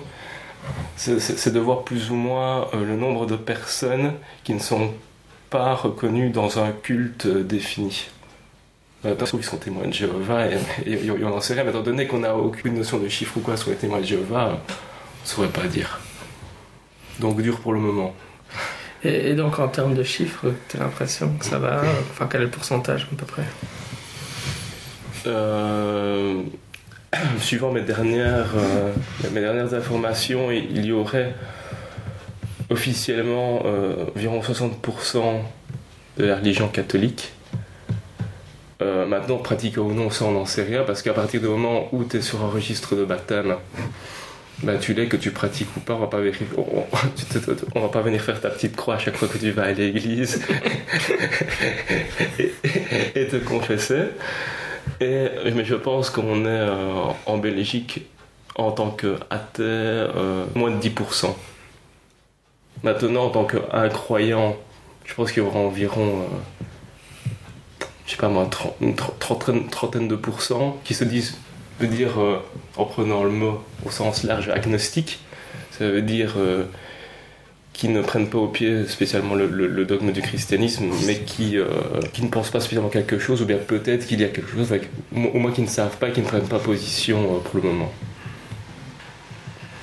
c'est 0.97 1.53
de 1.53 1.61
voir 1.61 1.83
plus 1.83 2.11
ou 2.11 2.15
moins 2.15 2.67
euh, 2.75 2.85
le 2.85 2.97
nombre 2.97 3.27
de 3.27 3.37
personnes 3.37 4.15
qui 4.43 4.55
ne 4.55 4.59
sont 4.59 4.93
pas 5.51 5.75
reconnues 5.75 6.31
dans 6.31 6.59
un 6.59 6.73
culte 6.73 7.29
défini. 7.29 8.09
Euh, 9.05 9.15
parce 9.15 9.31
qu'ils 9.31 9.45
sont 9.45 9.59
témoins 9.59 9.87
de 9.87 9.93
Jéhovah 9.93 10.47
et, 10.85 10.99
on 11.23 11.33
en 11.33 11.41
sait 11.41 11.55
rien, 11.55 11.63
mais 11.63 11.71
étant 11.71 11.83
donné 11.83 12.09
qu'on 12.09 12.19
n'a 12.19 12.35
aucune 12.35 12.75
notion 12.75 12.99
de 12.99 13.09
chiffre 13.09 13.37
ou 13.37 13.41
quoi 13.41 13.57
sur 13.57 13.71
les 13.71 13.77
témoins 13.77 14.01
de 14.01 14.05
Jéhovah, 14.05 14.49
on 14.49 14.53
ne 14.55 15.29
saurait 15.29 15.49
pas 15.49 15.69
dire. 15.69 16.01
Donc 17.21 17.41
dur 17.41 17.61
pour 17.61 17.73
le 17.73 17.79
moment. 17.79 18.15
Et, 19.05 19.35
donc 19.35 19.59
en 19.59 19.69
termes 19.69 19.95
de 19.95 20.03
chiffres, 20.03 20.53
tu 20.69 20.77
as 20.77 20.81
l'impression 20.81 21.33
que 21.39 21.45
ça 21.45 21.59
va 21.59 21.83
Enfin, 22.11 22.27
quel 22.31 22.43
est 22.43 22.45
le 22.45 22.51
pourcentage 22.51 23.07
à 23.13 23.17
peu 23.17 23.27
près? 23.27 23.45
Euh, 25.27 26.43
suivant 27.39 27.71
mes 27.71 27.83
dernières, 27.83 28.51
euh, 28.57 28.93
mes 29.33 29.41
dernières 29.41 29.75
informations, 29.75 30.51
il 30.51 30.85
y 30.85 30.93
aurait 30.93 31.35
officiellement 32.71 33.63
euh, 33.65 34.07
environ 34.17 34.41
60% 34.41 35.23
de 36.19 36.25
la 36.25 36.37
religion 36.37 36.69
catholique. 36.69 37.33
Maintenant, 38.81 39.39
pratique 39.39 39.79
ou 39.79 39.93
non, 39.93 40.11
ça 40.11 40.27
on 40.27 40.33
n'en 40.33 40.45
sait 40.45 40.63
rien, 40.63 40.85
parce 40.85 41.03
qu'à 41.03 41.15
partir 41.15 41.41
du 41.41 41.49
moment 41.49 41.89
où 41.93 42.05
tu 42.05 42.19
es 42.19 42.21
sur 42.21 42.45
un 42.45 42.49
registre 42.49 42.95
de 42.95 43.05
baptême, 43.05 43.57
bah, 44.63 44.77
tu 44.77 44.93
l'es, 44.93 45.07
que 45.07 45.17
tu 45.17 45.31
pratiques 45.31 45.69
ou 45.77 45.81
pas, 45.81 45.95
on 45.95 46.01
va 46.01 46.07
pas 46.09 46.21
vérifier, 46.21 46.47
on, 46.57 46.85
on, 47.75 47.81
va 47.81 47.89
pas 47.89 48.03
venir 48.03 48.21
faire 48.21 48.41
ta 48.41 48.51
petite 48.51 48.75
croix 48.77 48.97
à 48.97 48.99
chaque 48.99 49.17
fois 49.17 49.29
que 49.29 49.39
tu 49.39 49.51
vas 49.51 49.65
à 49.65 49.73
l'église 49.73 50.43
et, 52.39 53.27
te 53.27 53.37
confesser. 53.37 54.05
Et, 55.01 55.29
mais 55.55 55.65
je 55.65 55.77
pense 55.77 56.11
qu'on 56.11 56.45
est 56.45 56.49
euh, 56.49 57.05
en 57.27 57.39
Belgique 57.39 58.07
en 58.57 58.73
tant 58.73 58.91
qu'athée 58.91 59.63
euh, 59.63 60.45
moins 60.55 60.71
de 60.71 60.81
10%. 60.81 61.35
Maintenant, 62.83 63.27
en 63.27 63.31
tant 63.31 63.45
qu'incroyant, 63.45 64.57
je 65.05 65.15
pense 65.15 65.33
qu'il 65.33 65.43
y 65.43 65.47
aura 65.47 65.61
environ, 65.61 66.27
je 68.07 68.11
sais 68.11 68.17
pas 68.17 68.29
moi, 68.29 68.49
une 68.81 68.95
trentaine, 68.95 70.09
de 70.09 70.17
pourcents 70.17 70.81
qui 70.85 70.95
se 70.95 71.05
disent, 71.05 71.39
veut 71.81 71.89
dire, 71.89 72.13
en 72.77 72.85
prenant 72.85 73.25
le 73.25 73.31
mot 73.31 73.63
au 73.87 73.91
sens 73.91 74.25
large, 74.25 74.49
agnostique, 74.49 75.21
ça 75.79 75.89
veut 75.89 76.03
dire 76.03 76.37
qui 77.79 77.89
ne 77.89 78.03
prennent 78.03 78.29
pas 78.29 78.39
au 78.39 78.49
pied 78.49 78.89
spécialement 78.89 79.37
le, 79.37 79.85
dogme 79.85 80.11
du 80.11 80.21
christianisme, 80.21 80.87
mais 81.07 81.21
qui, 81.21 81.57
euh, 81.57 81.67
qui 82.13 82.25
ne 82.25 82.29
pensent 82.29 82.51
pas 82.51 82.59
spécialement 82.59 82.89
quelque 82.89 83.21
chose, 83.21 83.41
ou 83.41 83.45
bien 83.45 83.57
peut-être 83.57 84.05
qu'il 84.05 84.21
y 84.21 84.25
a 84.25 84.29
quelque 84.29 84.51
chose, 84.51 84.75
au 85.15 85.39
moins 85.39 85.53
qui 85.53 85.63
ne 85.63 85.69
savent 85.69 85.97
pas, 85.97 86.11
qui 86.11 86.21
ne 86.21 86.27
prennent 86.27 86.49
pas 86.49 86.59
position 86.59 87.19
euh, 87.19 87.39
pour 87.39 87.61
le 87.61 87.69
moment. 87.69 87.93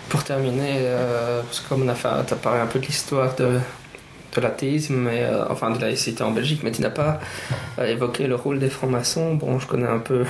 Pour 0.10 0.26
terminer, 0.26 0.80
euh, 0.80 1.42
parce 1.44 1.62
que 1.62 1.70
comme 1.70 1.84
on 1.84 1.88
a 1.88 1.96
fait, 1.96 2.10
as 2.10 2.36
parlé 2.36 2.60
un 2.60 2.68
peu 2.68 2.80
de 2.80 2.86
l'histoire 2.86 3.34
de, 3.36 3.62
de 4.42 4.48
l'athéisme, 4.48 4.96
mais, 4.96 5.26
enfin 5.50 5.72
de 5.72 5.80
la 5.80 5.88
laïcité 5.88 6.24
en 6.24 6.32
Belgique, 6.32 6.62
mais 6.64 6.72
tu 6.72 6.82
n'as 6.82 6.90
pas 6.90 7.20
évoqué 7.80 8.28
le 8.28 8.36
rôle 8.36 8.60
des 8.60 8.70
francs-maçons. 8.70 9.36
Bon, 9.36 9.60
je 9.60 9.68
connais 9.68 9.88
un 9.88 10.00
peu 10.00 10.26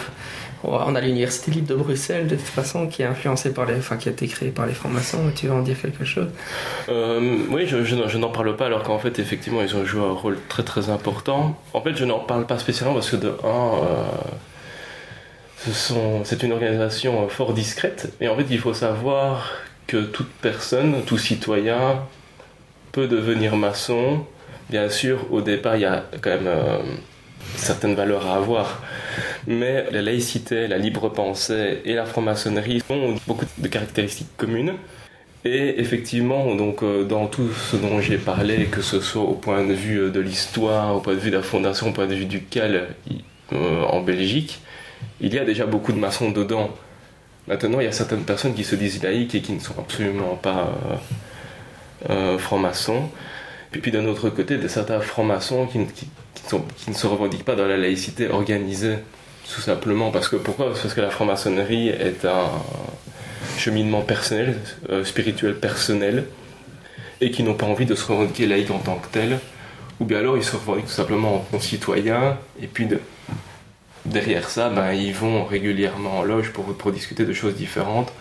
on 0.68 0.96
a 0.96 1.02
l'université 1.02 1.52
libre 1.52 1.68
de 1.68 1.76
Bruxelles 1.76 2.28
de 2.28 2.36
toute 2.36 2.46
façon 2.46 2.88
qui 2.88 3.02
est 3.02 3.06
influencée 3.06 3.54
par 3.54 3.66
les, 3.66 3.76
enfin 3.76 3.98
qui 3.98 4.10
a 4.10 4.12
été 4.12 4.28
créée 4.28 4.50
par 4.50 4.66
les 4.66 4.74
francs-maçons. 4.74 5.20
Tu 5.36 5.48
veux 5.48 5.54
en 5.54 5.62
dire 5.62 5.80
quelque 5.80 6.06
chose? 6.06 6.30
Euh, 6.90 7.38
Oui, 7.50 7.68
je, 7.68 8.18
n'en 8.18 8.30
parle 8.30 8.56
pas 8.56 8.66
alors 8.66 8.84
qu'en 8.84 9.00
fait 9.00 9.20
effectivement 9.20 9.62
ils 9.62 9.76
ont 9.76 9.86
joué 9.86 10.02
un 10.02 10.14
rôle 10.14 10.38
très 10.50 10.64
très 10.64 10.90
important. 10.90 11.60
En 11.74 11.82
fait, 11.82 11.96
je 11.96 12.06
n'en 12.06 12.20
parle 12.20 12.46
pas 12.46 12.58
spécialement 12.58 12.94
parce 12.94 13.10
que 13.10 13.18
de 13.18 13.34
un, 13.44 13.72
euh, 15.68 15.72
c'est 16.24 16.44
une 16.44 16.52
organisation 16.52 17.28
fort 17.30 17.54
discrète. 17.54 18.14
Et 18.22 18.28
en 18.28 18.36
fait, 18.36 18.46
il 18.50 18.60
faut 18.60 18.74
savoir 18.74 19.52
que 19.88 19.98
toute 19.98 20.30
personne, 20.42 21.04
tout 21.06 21.18
citoyen 21.18 22.00
peut 22.96 23.08
devenir 23.08 23.58
maçon. 23.58 24.26
Bien 24.70 24.90
sûr, 24.90 25.28
au 25.30 25.42
départ, 25.42 25.76
il 25.76 25.82
y 25.82 25.86
a 25.86 26.06
quand 26.22 26.30
même 26.30 26.48
euh, 26.48 26.78
certaines 27.58 27.94
valeurs 27.94 28.26
à 28.26 28.38
avoir. 28.38 28.82
Mais 29.48 29.86
la 29.92 30.02
laïcité, 30.02 30.68
la 30.68 30.78
libre 30.78 31.10
pensée 31.10 31.82
et 31.84 31.94
la 31.94 32.06
franc-maçonnerie 32.06 32.82
ont 32.90 33.16
beaucoup 33.28 33.46
de 33.58 33.68
caractéristiques 33.68 34.38
communes. 34.38 34.76
Et 35.44 35.82
effectivement, 35.82 36.56
donc, 36.56 36.84
euh, 36.84 37.04
dans 37.04 37.28
tout 37.28 37.50
ce 37.52 37.76
dont 37.76 38.00
j'ai 38.00 38.18
parlé, 38.18 38.68
que 38.68 38.82
ce 38.82 39.02
soit 39.02 39.24
au 39.24 39.34
point 39.34 39.66
de 39.66 39.74
vue 39.74 40.00
euh, 40.00 40.10
de 40.10 40.22
l'histoire, 40.22 40.96
au 40.96 41.02
point 41.02 41.16
de 41.16 41.20
vue 41.20 41.32
de 41.32 41.36
la 41.36 41.44
fondation, 41.44 41.90
au 41.90 41.92
point 41.92 42.08
de 42.08 42.16
vue 42.16 42.26
du 42.26 42.44
CAL 42.44 42.88
en 43.52 44.02
Belgique, 44.02 44.62
il 45.20 45.34
y 45.34 45.38
a 45.38 45.44
déjà 45.44 45.66
beaucoup 45.66 45.92
de 45.92 46.00
maçons 46.00 46.32
dedans. 46.32 46.70
Maintenant, 47.50 47.82
il 47.82 47.84
y 47.84 47.90
a 47.90 47.92
certaines 47.92 48.24
personnes 48.24 48.54
qui 48.54 48.64
se 48.64 48.76
disent 48.76 49.04
laïques 49.04 49.36
et 49.36 49.42
qui 49.42 49.52
ne 49.52 49.60
sont 49.60 49.78
absolument 49.78 50.36
pas 50.42 50.74
francs-maçons. 52.38 53.10
Et 53.74 53.80
puis 53.80 53.92
d'un 53.92 54.06
autre 54.06 54.30
côté, 54.30 54.58
des 54.58 54.70
certains 54.70 55.00
francs-maçons 55.00 55.68
qui, 55.68 55.80
qui, 56.48 56.90
ne 56.90 56.96
se 56.96 57.08
revendiquent 57.08 57.46
pas 57.46 57.56
dans 57.56 57.66
la 57.66 57.78
laïcité 57.78 58.30
organisée 58.30 58.98
tout 59.54 59.62
simplement. 59.62 60.12
Parce 60.12 60.30
que 60.30 60.36
pourquoi? 60.36 60.68
Parce 60.68 60.94
que 60.94 61.02
la 61.02 61.10
franc-maçonnerie 61.10 61.90
est 61.90 62.26
un 62.26 62.50
cheminement 63.58 64.02
personnel, 64.02 64.58
euh, 64.90 65.04
spirituel 65.04 65.56
personnel, 65.56 66.26
et 67.22 67.32
qui 67.32 67.44
n'ont 67.44 67.54
pas 67.54 67.66
envie 67.66 67.86
de 67.86 67.96
se 67.96 68.06
revendiquer 68.06 68.48
laïque 68.48 68.72
en 68.72 68.80
tant 68.80 68.96
que 68.96 69.08
tel, 69.12 69.40
ou 70.00 70.06
bien 70.06 70.20
alors 70.20 70.38
ils 70.38 70.44
se 70.44 70.56
revendiquent 70.56 70.88
tout 70.88 70.92
simplement 70.92 71.36
en 71.36 71.40
concitoyens, 71.40 72.38
et 72.62 72.68
puis 72.68 72.88
derrière 74.06 74.50
ça, 74.50 74.70
ben, 74.70 74.92
ils 74.94 75.14
vont 75.14 75.46
régulièrement 75.46 76.20
en 76.20 76.24
loge 76.24 76.52
pour, 76.52 76.66
pour 76.76 76.92
discuter 76.92 77.26
de 77.26 77.34
choses 77.34 77.56
différentes, 77.56 78.12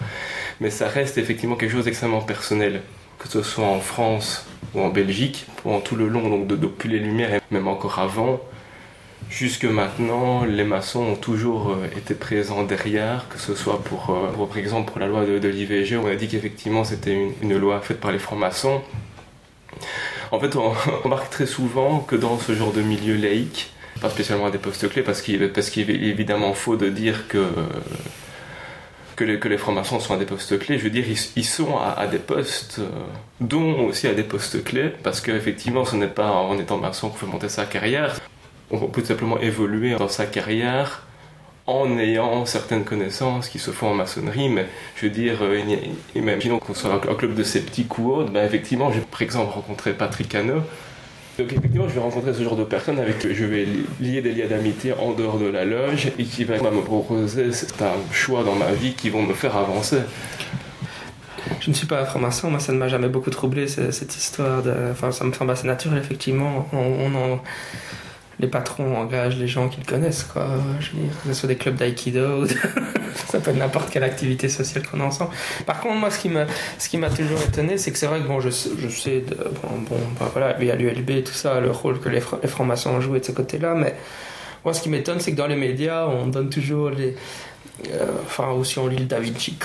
mais 0.61 0.71
ça 0.71 0.89
reste 0.89 1.19
effectivement 1.19 1.57
quelque 1.57 1.73
chose 1.73 1.85
d'extrêmement 1.85 2.23
personnel, 2.23 2.83
que 3.25 3.29
ce 3.29 3.43
soit 3.43 3.67
en 3.67 3.81
France 3.81 4.47
ou 4.75 4.81
en 4.81 4.91
Belgique, 4.91 5.47
pendant 5.63 5.81
tout 5.81 5.97
le 5.97 6.07
long 6.09 6.29
donc 6.29 6.47
de, 6.47 6.55
depuis 6.55 6.89
les 6.89 7.01
Lumières, 7.01 7.35
et 7.35 7.41
même 7.51 7.67
encore 7.67 7.99
avant, 7.99 8.41
Jusque 9.31 9.65
maintenant, 9.65 10.45
les 10.45 10.63
maçons 10.65 11.01
ont 11.01 11.17
toujours 11.17 11.71
euh, 11.71 11.87
été 11.97 12.15
présents 12.15 12.63
derrière, 12.63 13.27
que 13.29 13.39
ce 13.39 13.55
soit 13.55 13.83
pour, 13.83 14.11
euh, 14.11 14.47
par 14.47 14.59
exemple, 14.59 14.93
pour 14.93 15.01
la 15.01 15.09
loi 15.09 15.25
de, 15.25 15.49
l'IVG, 15.49 15.97
on 15.97 16.07
a 16.07 16.15
dit 16.15 16.29
qu'effectivement 16.29 16.85
c'était 16.85 17.19
une, 17.43 17.57
loi 17.57 17.81
faite 17.81 18.01
par 18.01 18.13
les 18.13 18.21
francs-maçons. 18.21 18.81
En 20.31 20.39
fait, 20.39 20.55
on 20.57 20.73
remarque 21.03 21.31
très 21.31 21.47
souvent 21.47 22.01
que 22.01 22.17
dans 22.17 22.39
ce 22.39 22.55
genre 22.55 22.73
de 22.73 22.83
milieu 22.83 23.17
laïque, 23.17 23.73
pas 24.01 24.11
spécialement 24.11 24.47
à 24.47 24.51
des 24.51 24.59
postes 24.59 24.89
clés, 24.89 25.03
parce 25.03 25.21
qu'il 25.21 25.43
est 25.43 25.95
évidemment 25.95 26.53
faux 26.53 26.77
de 26.77 26.89
dire 26.89 27.27
que, 27.27 27.45
que 29.17 29.25
les, 29.25 29.39
que 29.39 29.49
les 29.49 29.59
francs-maçons 29.59 30.01
sont 30.01 30.15
à 30.15 30.17
des 30.17 30.27
postes 30.27 30.59
clés. 30.59 30.79
Je 30.79 30.85
veux 30.85 30.91
dire, 30.91 31.05
ils, 31.09 31.45
sont 31.45 31.79
à, 31.79 32.07
des 32.07 32.19
postes, 32.19 32.79
euh, 32.81 32.89
dont 33.41 33.87
aussi 33.87 34.07
à 34.07 34.15
des 34.15 34.23
postes 34.23 34.63
clés, 34.65 34.93
parce 35.03 35.21
qu'effectivement, 35.21 35.85
ce 35.85 35.97
n'est 35.97 36.07
pas 36.07 36.31
en 36.31 36.59
étant 36.59 36.79
maçon 36.79 37.09
qu'on 37.09 37.17
fait 37.17 37.27
monter 37.27 37.49
sa 37.49 37.65
carrière 37.65 38.17
on 38.71 38.89
peut 38.89 39.03
tout 39.03 39.09
simplement 39.09 39.39
évoluer 39.41 39.95
dans 39.95 40.09
sa 40.09 40.27
carrière 40.27 41.03
en 41.67 41.99
ayant 41.99 42.45
certaines 42.45 42.85
connaissances 42.85 43.49
qui 43.49 43.59
se 43.59 43.71
font 43.71 43.89
en 43.89 43.95
maçonnerie, 43.95 44.51
mais 44.51 44.67
je 44.97 45.07
veux 45.07 45.13
dire, 45.13 45.39
euh, 45.41 45.61
imaginons 46.15 46.59
qu'on 46.59 46.75
soit 46.75 46.93
un 46.93 47.15
club 47.15 47.35
de 47.35 47.43
sceptiques 47.43 47.99
ou 47.99 48.13
autre, 48.13 48.31
ben 48.31 48.45
effectivement, 48.45 48.93
j'ai 48.93 49.01
par 49.01 49.23
exemple 49.23 49.55
rencontré 49.55 49.95
Patrick 49.95 50.35
Hano, 50.35 50.63
donc 51.39 51.53
effectivement, 51.53 51.89
je 51.89 51.95
vais 51.95 52.01
rencontrer 52.01 52.33
ce 52.33 52.43
genre 52.43 52.57
de 52.57 52.65
personnes 52.65 52.99
avec 52.99 53.19
qui 53.19 53.35
je 53.35 53.45
vais 53.45 53.67
lier 54.01 54.23
des 54.23 54.33
liens 54.33 54.47
d'amitié 54.47 54.93
en 54.93 55.13
dehors 55.13 55.39
de 55.39 55.47
la 55.47 55.65
loge 55.65 56.09
et 56.19 56.25
qui 56.25 56.45
va 56.45 56.57
me 56.59 56.83
proposer 56.83 57.53
certains 57.53 57.93
choix 58.13 58.45
dans 58.45 58.55
ma 58.55 58.73
vie 58.73 58.95
qui 58.95 59.11
vont 59.11 59.23
me 59.23 59.35
faire 59.35 59.57
avancer. 59.57 59.99
Je 61.61 61.71
ne 61.71 61.75
suis 61.75 61.87
pas 61.87 62.05
franc-maçon, 62.05 62.51
moi 62.51 62.61
ça 62.61 62.73
ne 62.73 62.79
m'a 62.79 62.89
jamais 62.89 63.09
beaucoup 63.09 63.31
troublé 63.31 63.69
cette 63.69 64.17
histoire 64.17 64.63
de... 64.63 64.73
Enfin 64.93 65.13
ça 65.13 65.25
me 65.25 65.33
semble 65.33 65.51
assez 65.51 65.67
naturel 65.67 65.99
effectivement. 65.99 66.69
on 66.73 67.15
en 67.15 67.41
les 68.41 68.49
patrons 68.49 68.97
engagent 68.97 69.39
les 69.39 69.47
gens 69.47 69.69
qu'ils 69.69 69.85
connaissent, 69.85 70.25
quoi. 70.25 70.47
Je 70.81 70.91
veux 70.91 71.03
dire, 71.03 71.13
que 71.23 71.29
ce 71.29 71.35
soit 71.35 71.49
des 71.49 71.57
clubs 71.57 71.77
d'aïkido, 71.77 72.47
ça 73.27 73.41
peut 73.41 73.51
être 73.51 73.57
n'importe 73.57 73.91
quelle 73.91 74.05
activité 74.05 74.49
sociale 74.49 74.87
qu'on 74.87 75.01
a 75.01 75.05
ensemble. 75.05 75.31
Par 75.67 75.81
contre, 75.81 75.97
moi, 75.97 76.11
ce 76.11 76.19
qui 76.19 76.29
m'a, 76.99 77.11
toujours 77.11 77.41
étonné, 77.43 77.79
c'est 77.79 77.93
que 77.93 77.99
c'est 77.99 78.07
vrai 78.07 78.21
que 78.21 78.27
bon, 78.27 78.41
je, 78.41 78.51
sais, 78.51 79.21
de, 79.21 79.35
bon, 79.35 79.79
bon 79.89 79.97
bah, 80.19 80.29
voilà, 80.33 80.57
il 80.61 80.67
y 80.67 80.71
a 80.71 80.77
l'ULB 80.77 81.23
tout 81.25 81.33
ça, 81.33 81.61
le 81.61 81.71
rôle 81.71 82.01
que 82.01 82.09
les, 82.09 82.23
les 82.43 82.49
francs-maçons 82.49 82.91
ont 82.91 83.01
joué 83.01 83.21
de 83.21 83.25
ce 83.25 83.33
côté-là, 83.33 83.75
mais 83.75 83.95
moi, 84.65 84.73
ce 84.73 84.81
qui 84.81 84.89
m'étonne, 84.89 85.21
c'est 85.21 85.33
que 85.33 85.37
dans 85.37 85.47
les 85.47 85.57
médias, 85.57 86.07
on 86.07 86.27
donne 86.27 86.49
toujours 86.49 86.89
les, 86.91 87.15
enfin, 88.25 88.51
aussi 88.51 88.79
on 88.79 88.87
lit 88.87 88.97
le 88.97 89.05
Da 89.05 89.21
Vinci 89.21 89.57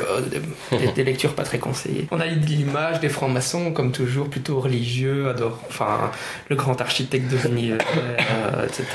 des, 0.96 1.04
lectures 1.04 1.34
pas 1.34 1.44
très 1.44 1.60
conseillées. 1.60 2.08
On 2.12 2.20
a 2.20 2.26
l'image 2.26 3.00
des 3.00 3.10
francs-maçons, 3.10 3.72
comme 3.72 3.92
toujours, 3.92 4.30
plutôt 4.30 4.60
religieux, 4.60 5.30
adore, 5.30 5.60
enfin, 5.68 6.12
le 6.50 6.56
grand 6.56 6.80
architecte 6.82 7.32
de 7.32 7.38
l'univers, 7.48 7.80
euh, 7.98 8.66
etc. 8.66 8.86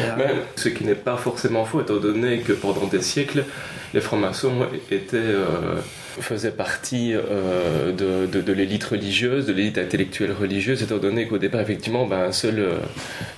ce 0.57 0.69
qui 0.69 0.85
n'est 0.85 0.95
pas 0.95 1.17
forcément 1.17 1.65
faux, 1.65 1.81
étant 1.81 1.97
donné 1.97 2.39
que 2.39 2.53
pendant 2.53 2.87
des 2.87 3.03
siècles, 3.03 3.45
les 3.93 4.01
francs-maçons 4.01 4.67
étaient. 4.91 5.17
Euh, 5.17 5.77
faisaient 6.21 6.53
partie 6.53 7.13
de, 7.13 8.27
de, 8.27 8.53
l'élite 8.53 8.85
religieuse, 8.85 9.47
de 9.47 9.53
l'élite 9.53 9.79
intellectuelle 9.79 10.31
religieuse, 10.31 10.81
étant 10.81 10.99
donné 10.99 11.27
qu'au 11.27 11.39
départ, 11.39 11.61
effectivement, 11.61 12.07
ben, 12.07 12.31
seule 12.31 12.69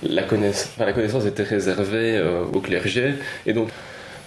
la, 0.03 0.21
connaissance, 0.21 0.73
la 0.77 0.93
connaissance 0.93 1.25
était 1.25 1.41
réservée 1.41 2.23
au 2.53 2.59
clergé, 2.59 3.15
et 3.47 3.53
donc 3.53 3.69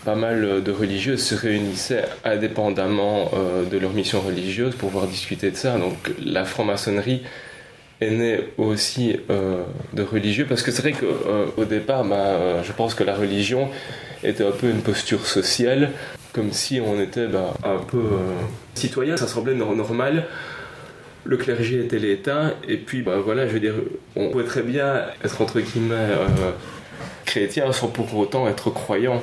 pas 0.04 0.14
mal 0.14 0.62
de 0.62 0.72
religieux 0.72 1.16
se 1.16 1.34
réunissaient 1.34 2.04
indépendamment 2.24 3.30
euh, 3.34 3.64
de 3.64 3.78
leur 3.78 3.92
mission 3.92 4.20
religieuse 4.20 4.74
pour 4.74 4.90
pouvoir 4.90 5.06
discuter 5.06 5.50
de 5.50 5.56
ça. 5.56 5.78
Donc 5.78 6.12
la 6.24 6.44
franc-maçonnerie 6.44 7.22
est 8.00 8.10
née 8.10 8.40
aussi 8.56 9.16
euh, 9.28 9.62
de 9.92 10.02
religieux 10.02 10.46
parce 10.48 10.62
que 10.62 10.70
c'est 10.70 10.82
vrai 10.82 10.92
qu'au 10.92 11.64
départ, 11.64 12.04
bah, 12.04 12.62
je 12.62 12.72
pense 12.72 12.94
que 12.94 13.04
la 13.04 13.14
religion 13.14 13.68
était 14.24 14.44
un 14.44 14.52
peu 14.52 14.68
une 14.70 14.80
posture 14.80 15.26
sociale, 15.26 15.90
comme 16.32 16.52
si 16.52 16.80
on 16.80 17.00
était 17.00 17.26
bah, 17.26 17.54
un 17.62 17.78
peu 17.78 18.02
citoyen, 18.74 19.16
ça 19.16 19.26
semblait 19.26 19.54
normal 19.54 20.26
le 21.24 21.36
clergé 21.36 21.84
était 21.84 21.98
l'État, 21.98 22.54
et 22.66 22.78
puis 22.78 23.02
bah, 23.02 23.18
voilà, 23.22 23.46
je 23.46 23.52
veux 23.52 23.60
dire, 23.60 23.74
on 24.16 24.30
pouvait 24.30 24.44
très 24.44 24.62
bien 24.62 25.02
être 25.22 25.42
entre 25.42 25.60
guillemets 25.60 26.08
chrétien 27.26 27.70
sans 27.72 27.88
pour 27.88 28.16
autant 28.16 28.48
être 28.48 28.70
croyant. 28.70 29.22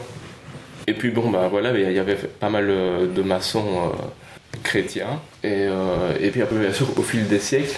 Et 0.90 0.94
puis 0.94 1.10
bon, 1.12 1.30
bah 1.30 1.50
voilà, 1.52 1.78
il 1.78 1.92
y 1.92 2.00
avait 2.00 2.16
pas 2.16 2.50
mal 2.50 2.70
euh, 2.70 3.08
de 3.08 3.22
maçons 3.22 3.92
euh, 3.94 4.60
chrétiens. 4.64 5.20
Et, 5.44 5.68
euh, 5.68 6.14
et 6.22 6.32
puis 6.32 6.42
bien 6.50 6.72
sûr, 6.72 6.98
au 6.98 7.02
fil 7.02 7.28
des 7.28 7.40
siècles, 7.40 7.78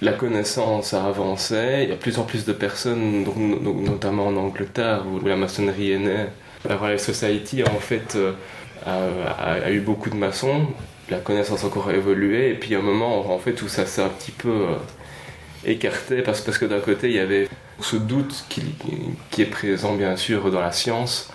la 0.00 0.12
connaissance 0.12 0.94
a 0.94 1.04
avancé. 1.04 1.80
Il 1.82 1.90
y 1.90 1.92
a 1.92 1.96
plus 1.96 2.18
en 2.18 2.24
plus 2.24 2.46
de 2.46 2.54
personnes, 2.54 3.24
donc, 3.24 3.36
notamment 3.36 4.28
en 4.28 4.36
Angleterre, 4.36 5.04
où 5.06 5.26
la 5.26 5.36
maçonnerie 5.36 5.92
est 5.92 5.98
née. 5.98 6.24
La 6.66 6.76
Royal 6.76 6.98
Society, 6.98 7.62
en 7.64 7.80
fait, 7.80 8.16
a, 8.86 9.70
eu 9.70 9.80
beaucoup 9.80 10.08
de 10.08 10.16
maçons. 10.16 10.68
La 11.10 11.18
connaissance 11.18 11.64
a 11.64 11.66
encore 11.66 11.90
évolué. 11.90 12.50
Et 12.50 12.54
puis 12.54 12.74
à 12.74 12.78
un 12.78 12.82
moment, 12.82 13.30
en 13.30 13.38
fait, 13.38 13.52
tout 13.52 13.68
ça 13.68 13.84
s'est 13.84 14.02
un 14.02 14.08
petit 14.08 14.32
peu 14.32 14.68
écarté 15.66 16.22
parce, 16.22 16.40
parce 16.40 16.56
que 16.56 16.64
d'un 16.64 16.80
côté, 16.80 17.08
il 17.08 17.16
y 17.16 17.18
avait 17.18 17.46
ce 17.80 17.96
doute 17.96 18.46
qui, 18.48 18.62
qui, 19.30 19.42
est 19.42 19.46
présent, 19.46 19.94
bien 19.96 20.16
sûr, 20.16 20.50
dans 20.50 20.60
la 20.60 20.72
science 20.72 21.30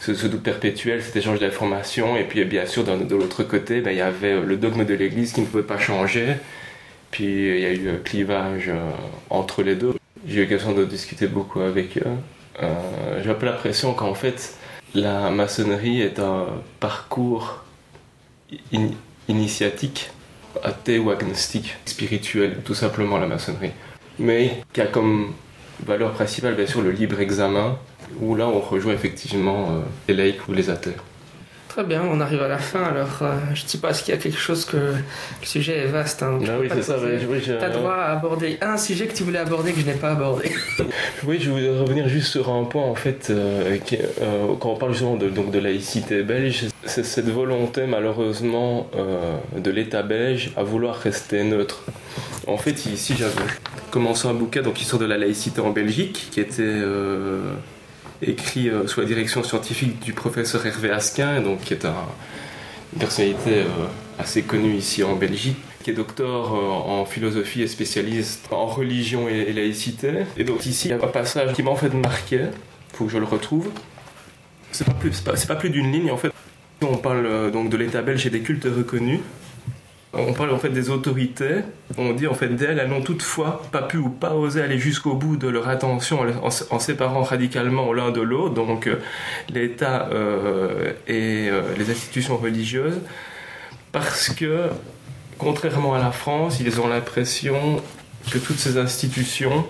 ce, 0.00 0.26
doute 0.26 0.42
perpétuel, 0.42 1.02
cet 1.02 1.16
échange 1.16 1.40
d'informations. 1.40 2.16
Et 2.16 2.24
puis, 2.24 2.44
bien 2.44 2.66
sûr, 2.66 2.84
de 2.84 3.14
l'autre 3.14 3.42
côté, 3.42 3.80
ben, 3.80 3.90
il 3.90 3.98
y 3.98 4.02
avait 4.02 4.40
le 4.40 4.56
dogme 4.56 4.84
de 4.84 4.94
l'Église 4.94 5.32
qui 5.32 5.40
ne 5.40 5.46
pouvait 5.46 5.62
pas 5.62 5.78
changer. 5.78 6.34
Puis 7.10 7.24
il 7.24 7.60
y 7.60 7.64
a 7.64 7.72
eu 7.72 7.88
un 7.88 7.96
clivage 7.96 8.70
entre 9.30 9.62
les 9.62 9.74
deux. 9.76 9.94
J'ai 10.26 10.40
eu 10.40 10.42
l'occasion 10.42 10.72
de 10.72 10.84
discuter 10.84 11.26
beaucoup 11.26 11.60
avec 11.60 11.96
eux. 11.96 12.62
J'ai 13.22 13.30
un 13.30 13.34
peu 13.34 13.46
l'impression 13.46 13.94
qu'en 13.94 14.14
fait, 14.14 14.58
la 14.94 15.30
maçonnerie 15.30 16.02
est 16.02 16.18
un 16.18 16.46
parcours 16.80 17.64
initiatique, 19.28 20.10
athée 20.62 20.98
ou 20.98 21.10
agnostique, 21.10 21.76
spirituel, 21.84 22.58
tout 22.64 22.74
simplement 22.74 23.18
la 23.18 23.26
maçonnerie. 23.26 23.72
Mais 24.18 24.62
qui 24.72 24.80
a 24.80 24.86
comme 24.86 25.34
valeur 25.86 26.12
principale 26.12 26.54
bien 26.54 26.66
sûr 26.66 26.82
le 26.82 26.90
libre 26.90 27.20
examen, 27.20 27.78
où 28.20 28.34
là 28.34 28.48
on 28.48 28.60
rejoint 28.60 28.92
effectivement 28.92 29.70
euh, 29.70 29.80
les 30.08 30.14
laïcs 30.14 30.48
ou 30.48 30.52
les 30.52 30.70
athées. 30.70 30.94
Très 31.68 31.84
bien, 31.84 32.02
on 32.02 32.18
arrive 32.20 32.42
à 32.42 32.48
la 32.48 32.58
fin. 32.58 32.82
Alors, 32.82 33.18
euh, 33.22 33.36
je 33.54 33.62
ne 33.62 33.68
sais 33.68 33.78
pas, 33.78 33.90
est-ce 33.90 34.02
qu'il 34.02 34.12
y 34.12 34.16
a 34.16 34.20
quelque 34.20 34.38
chose 34.38 34.64
que 34.64 34.76
le 34.76 35.46
sujet 35.46 35.76
est 35.76 35.86
vaste. 35.86 36.22
Hein, 36.24 36.40
ah 36.48 36.52
oui, 36.58 36.68
c'est 36.72 36.82
ça. 36.82 36.96
tu 36.96 37.52
as 37.52 37.68
droit 37.68 37.94
à 37.94 38.12
aborder 38.12 38.58
un 38.60 38.76
sujet 38.76 39.06
que 39.06 39.14
tu 39.14 39.22
voulais 39.22 39.38
aborder 39.38 39.72
que 39.72 39.80
je 39.80 39.86
n'ai 39.86 39.92
pas 39.92 40.10
abordé. 40.10 40.50
oui, 41.24 41.38
je 41.40 41.50
voulais 41.50 41.68
revenir 41.78 42.08
juste 42.08 42.32
sur 42.32 42.50
un 42.50 42.64
point 42.64 42.82
en 42.82 42.96
fait, 42.96 43.28
euh, 43.30 43.76
quand 44.58 44.70
on 44.70 44.76
parle 44.76 44.92
justement 44.92 45.16
de, 45.16 45.28
donc, 45.28 45.52
de 45.52 45.58
laïcité 45.60 46.22
belge, 46.22 46.66
c'est 46.84 47.04
cette 47.04 47.28
volonté 47.28 47.86
malheureusement 47.86 48.90
de 49.56 49.70
l'État 49.70 50.02
belge 50.02 50.50
à 50.56 50.64
vouloir 50.64 50.96
rester 50.96 51.44
neutre. 51.44 51.84
En 52.48 52.56
fait, 52.56 52.86
ici, 52.86 53.14
j'avais 53.16 53.34
commencé 53.90 54.28
un 54.28 54.34
bouquin 54.34 54.62
donc 54.62 54.80
histoire 54.80 55.00
de 55.00 55.06
la 55.06 55.18
laïcité 55.18 55.60
en 55.60 55.70
Belgique, 55.70 56.28
qui 56.30 56.40
était 56.40 56.62
euh, 56.62 57.52
écrit 58.22 58.68
euh, 58.68 58.86
sous 58.86 59.00
la 59.00 59.06
direction 59.06 59.42
scientifique 59.42 60.00
du 60.00 60.12
professeur 60.12 60.64
Hervé 60.66 60.90
Asquin, 60.90 61.40
donc 61.40 61.60
qui 61.60 61.74
est 61.74 61.84
une 61.84 62.98
personnalité 62.98 63.60
euh, 63.60 63.66
assez 64.18 64.42
connue 64.42 64.74
ici 64.74 65.02
en 65.04 65.16
Belgique, 65.16 65.56
qui 65.82 65.90
est 65.90 65.94
docteur 65.94 66.52
en 66.54 67.04
philosophie 67.04 67.62
et 67.62 67.68
spécialiste 67.68 68.48
en 68.50 68.66
religion 68.66 69.28
et, 69.28 69.52
laïcité. 69.52 70.24
Et 70.36 70.44
donc 70.44 70.66
ici, 70.66 70.88
il 70.88 70.90
y 70.90 70.94
a 70.94 70.96
un 70.96 71.08
passage 71.08 71.52
qui 71.54 71.62
m'a 71.62 71.70
en 71.70 71.76
fait 71.76 71.94
marqué, 71.94 72.46
faut 72.92 73.04
que 73.04 73.12
je 73.12 73.18
le 73.18 73.24
retrouve. 73.24 73.68
C'est 74.72 74.86
pas 74.86 74.92
pas, 74.92 75.32
pas 75.32 75.56
plus 75.56 75.70
d'une 75.70 75.90
ligne 75.90 76.10
en 76.10 76.16
fait. 76.16 76.30
On 76.82 76.96
parle 76.96 77.50
donc 77.50 77.70
de 77.70 77.76
l'État 77.76 78.02
belge 78.02 78.26
et 78.26 78.30
des 78.30 78.40
cultes 78.40 78.64
reconnus. 78.66 79.20
On 80.14 80.32
parle 80.32 80.52
en 80.52 80.58
fait 80.58 80.70
des 80.70 80.88
autorités. 80.88 81.56
On 81.98 82.14
dit 82.14 82.26
en 82.26 82.34
fait 82.34 82.48
d'elles, 82.48 82.78
elles 82.78 82.88
n'ont 82.88 83.02
toutefois 83.02 83.62
pas 83.70 83.82
pu 83.82 83.98
ou 83.98 84.08
pas 84.08 84.32
osé 84.32 84.62
aller 84.62 84.78
jusqu'au 84.78 85.14
bout 85.14 85.36
de 85.36 85.48
leur 85.48 85.68
intention 85.68 86.20
en, 86.42 86.78
séparant 86.78 87.22
radicalement 87.22 87.92
l'un 87.92 88.10
de 88.10 88.22
l'autre, 88.22 88.54
donc 88.54 88.86
euh, 88.86 89.00
l'État 89.50 90.08
euh, 90.10 90.92
et 91.06 91.48
euh, 91.50 91.60
les 91.76 91.90
institutions 91.90 92.38
religieuses, 92.38 93.00
parce 93.92 94.30
que 94.30 94.68
contrairement 95.36 95.94
à 95.94 95.98
la 95.98 96.10
France, 96.10 96.58
ils 96.60 96.80
ont 96.80 96.88
l'impression 96.88 97.82
que 98.32 98.38
toutes 98.38 98.58
ces 98.58 98.78
institutions 98.78 99.66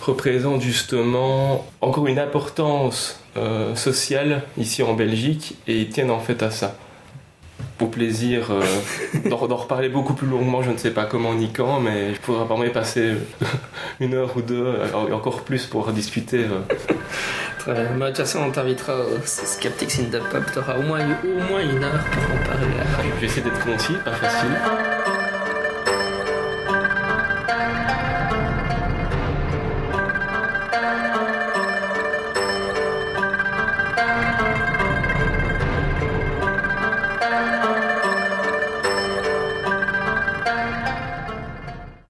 représentent 0.00 0.62
justement 0.62 1.66
encore 1.82 2.06
une 2.06 2.18
importance 2.18 3.22
sociale 3.74 4.42
ici 4.56 4.82
en 4.82 4.94
Belgique 4.94 5.54
et 5.68 5.82
ils 5.82 5.90
tiennent 5.90 6.10
en 6.10 6.18
fait 6.18 6.42
à 6.42 6.50
ça 6.50 6.76
au 7.80 7.86
plaisir 7.86 8.50
euh, 8.50 9.28
d'en 9.28 9.36
reparler 9.36 9.88
beaucoup 9.88 10.14
plus 10.14 10.26
longuement, 10.26 10.62
je 10.62 10.70
ne 10.70 10.76
sais 10.76 10.90
pas 10.90 11.04
comment 11.04 11.34
ni 11.34 11.52
quand, 11.52 11.80
mais 11.80 12.10
il 12.10 12.16
faudra 12.16 12.44
vraiment 12.44 12.64
y 12.64 12.70
passer 12.70 13.14
une 14.00 14.14
heure 14.14 14.36
ou 14.36 14.42
deux, 14.42 14.74
et 15.08 15.12
encore 15.12 15.42
plus 15.42 15.66
pour 15.66 15.90
discuter. 15.92 16.44
Euh. 16.44 16.74
Très 17.58 17.72
bien. 17.74 17.84
Bah, 17.98 18.06
de 18.06 18.16
toute 18.16 18.18
façon, 18.18 18.40
on 18.46 18.50
t'invitera 18.50 18.94
au 19.00 19.18
Skeptics 19.24 19.98
in 20.00 20.04
the 20.04 20.22
Pub, 20.30 20.44
tu 20.52 20.58
auras 20.58 20.78
au 20.78 20.82
moins, 20.82 21.00
au 21.00 21.50
moins 21.50 21.60
une 21.60 21.82
heure 21.82 22.04
pour 22.12 22.22
en 22.22 22.44
parler. 22.46 22.66
Je 23.14 23.20
vais 23.20 23.26
essayer 23.26 23.42
d'être 23.42 23.64
concis, 23.64 23.94
pas 24.04 24.12
facile. 24.12 24.50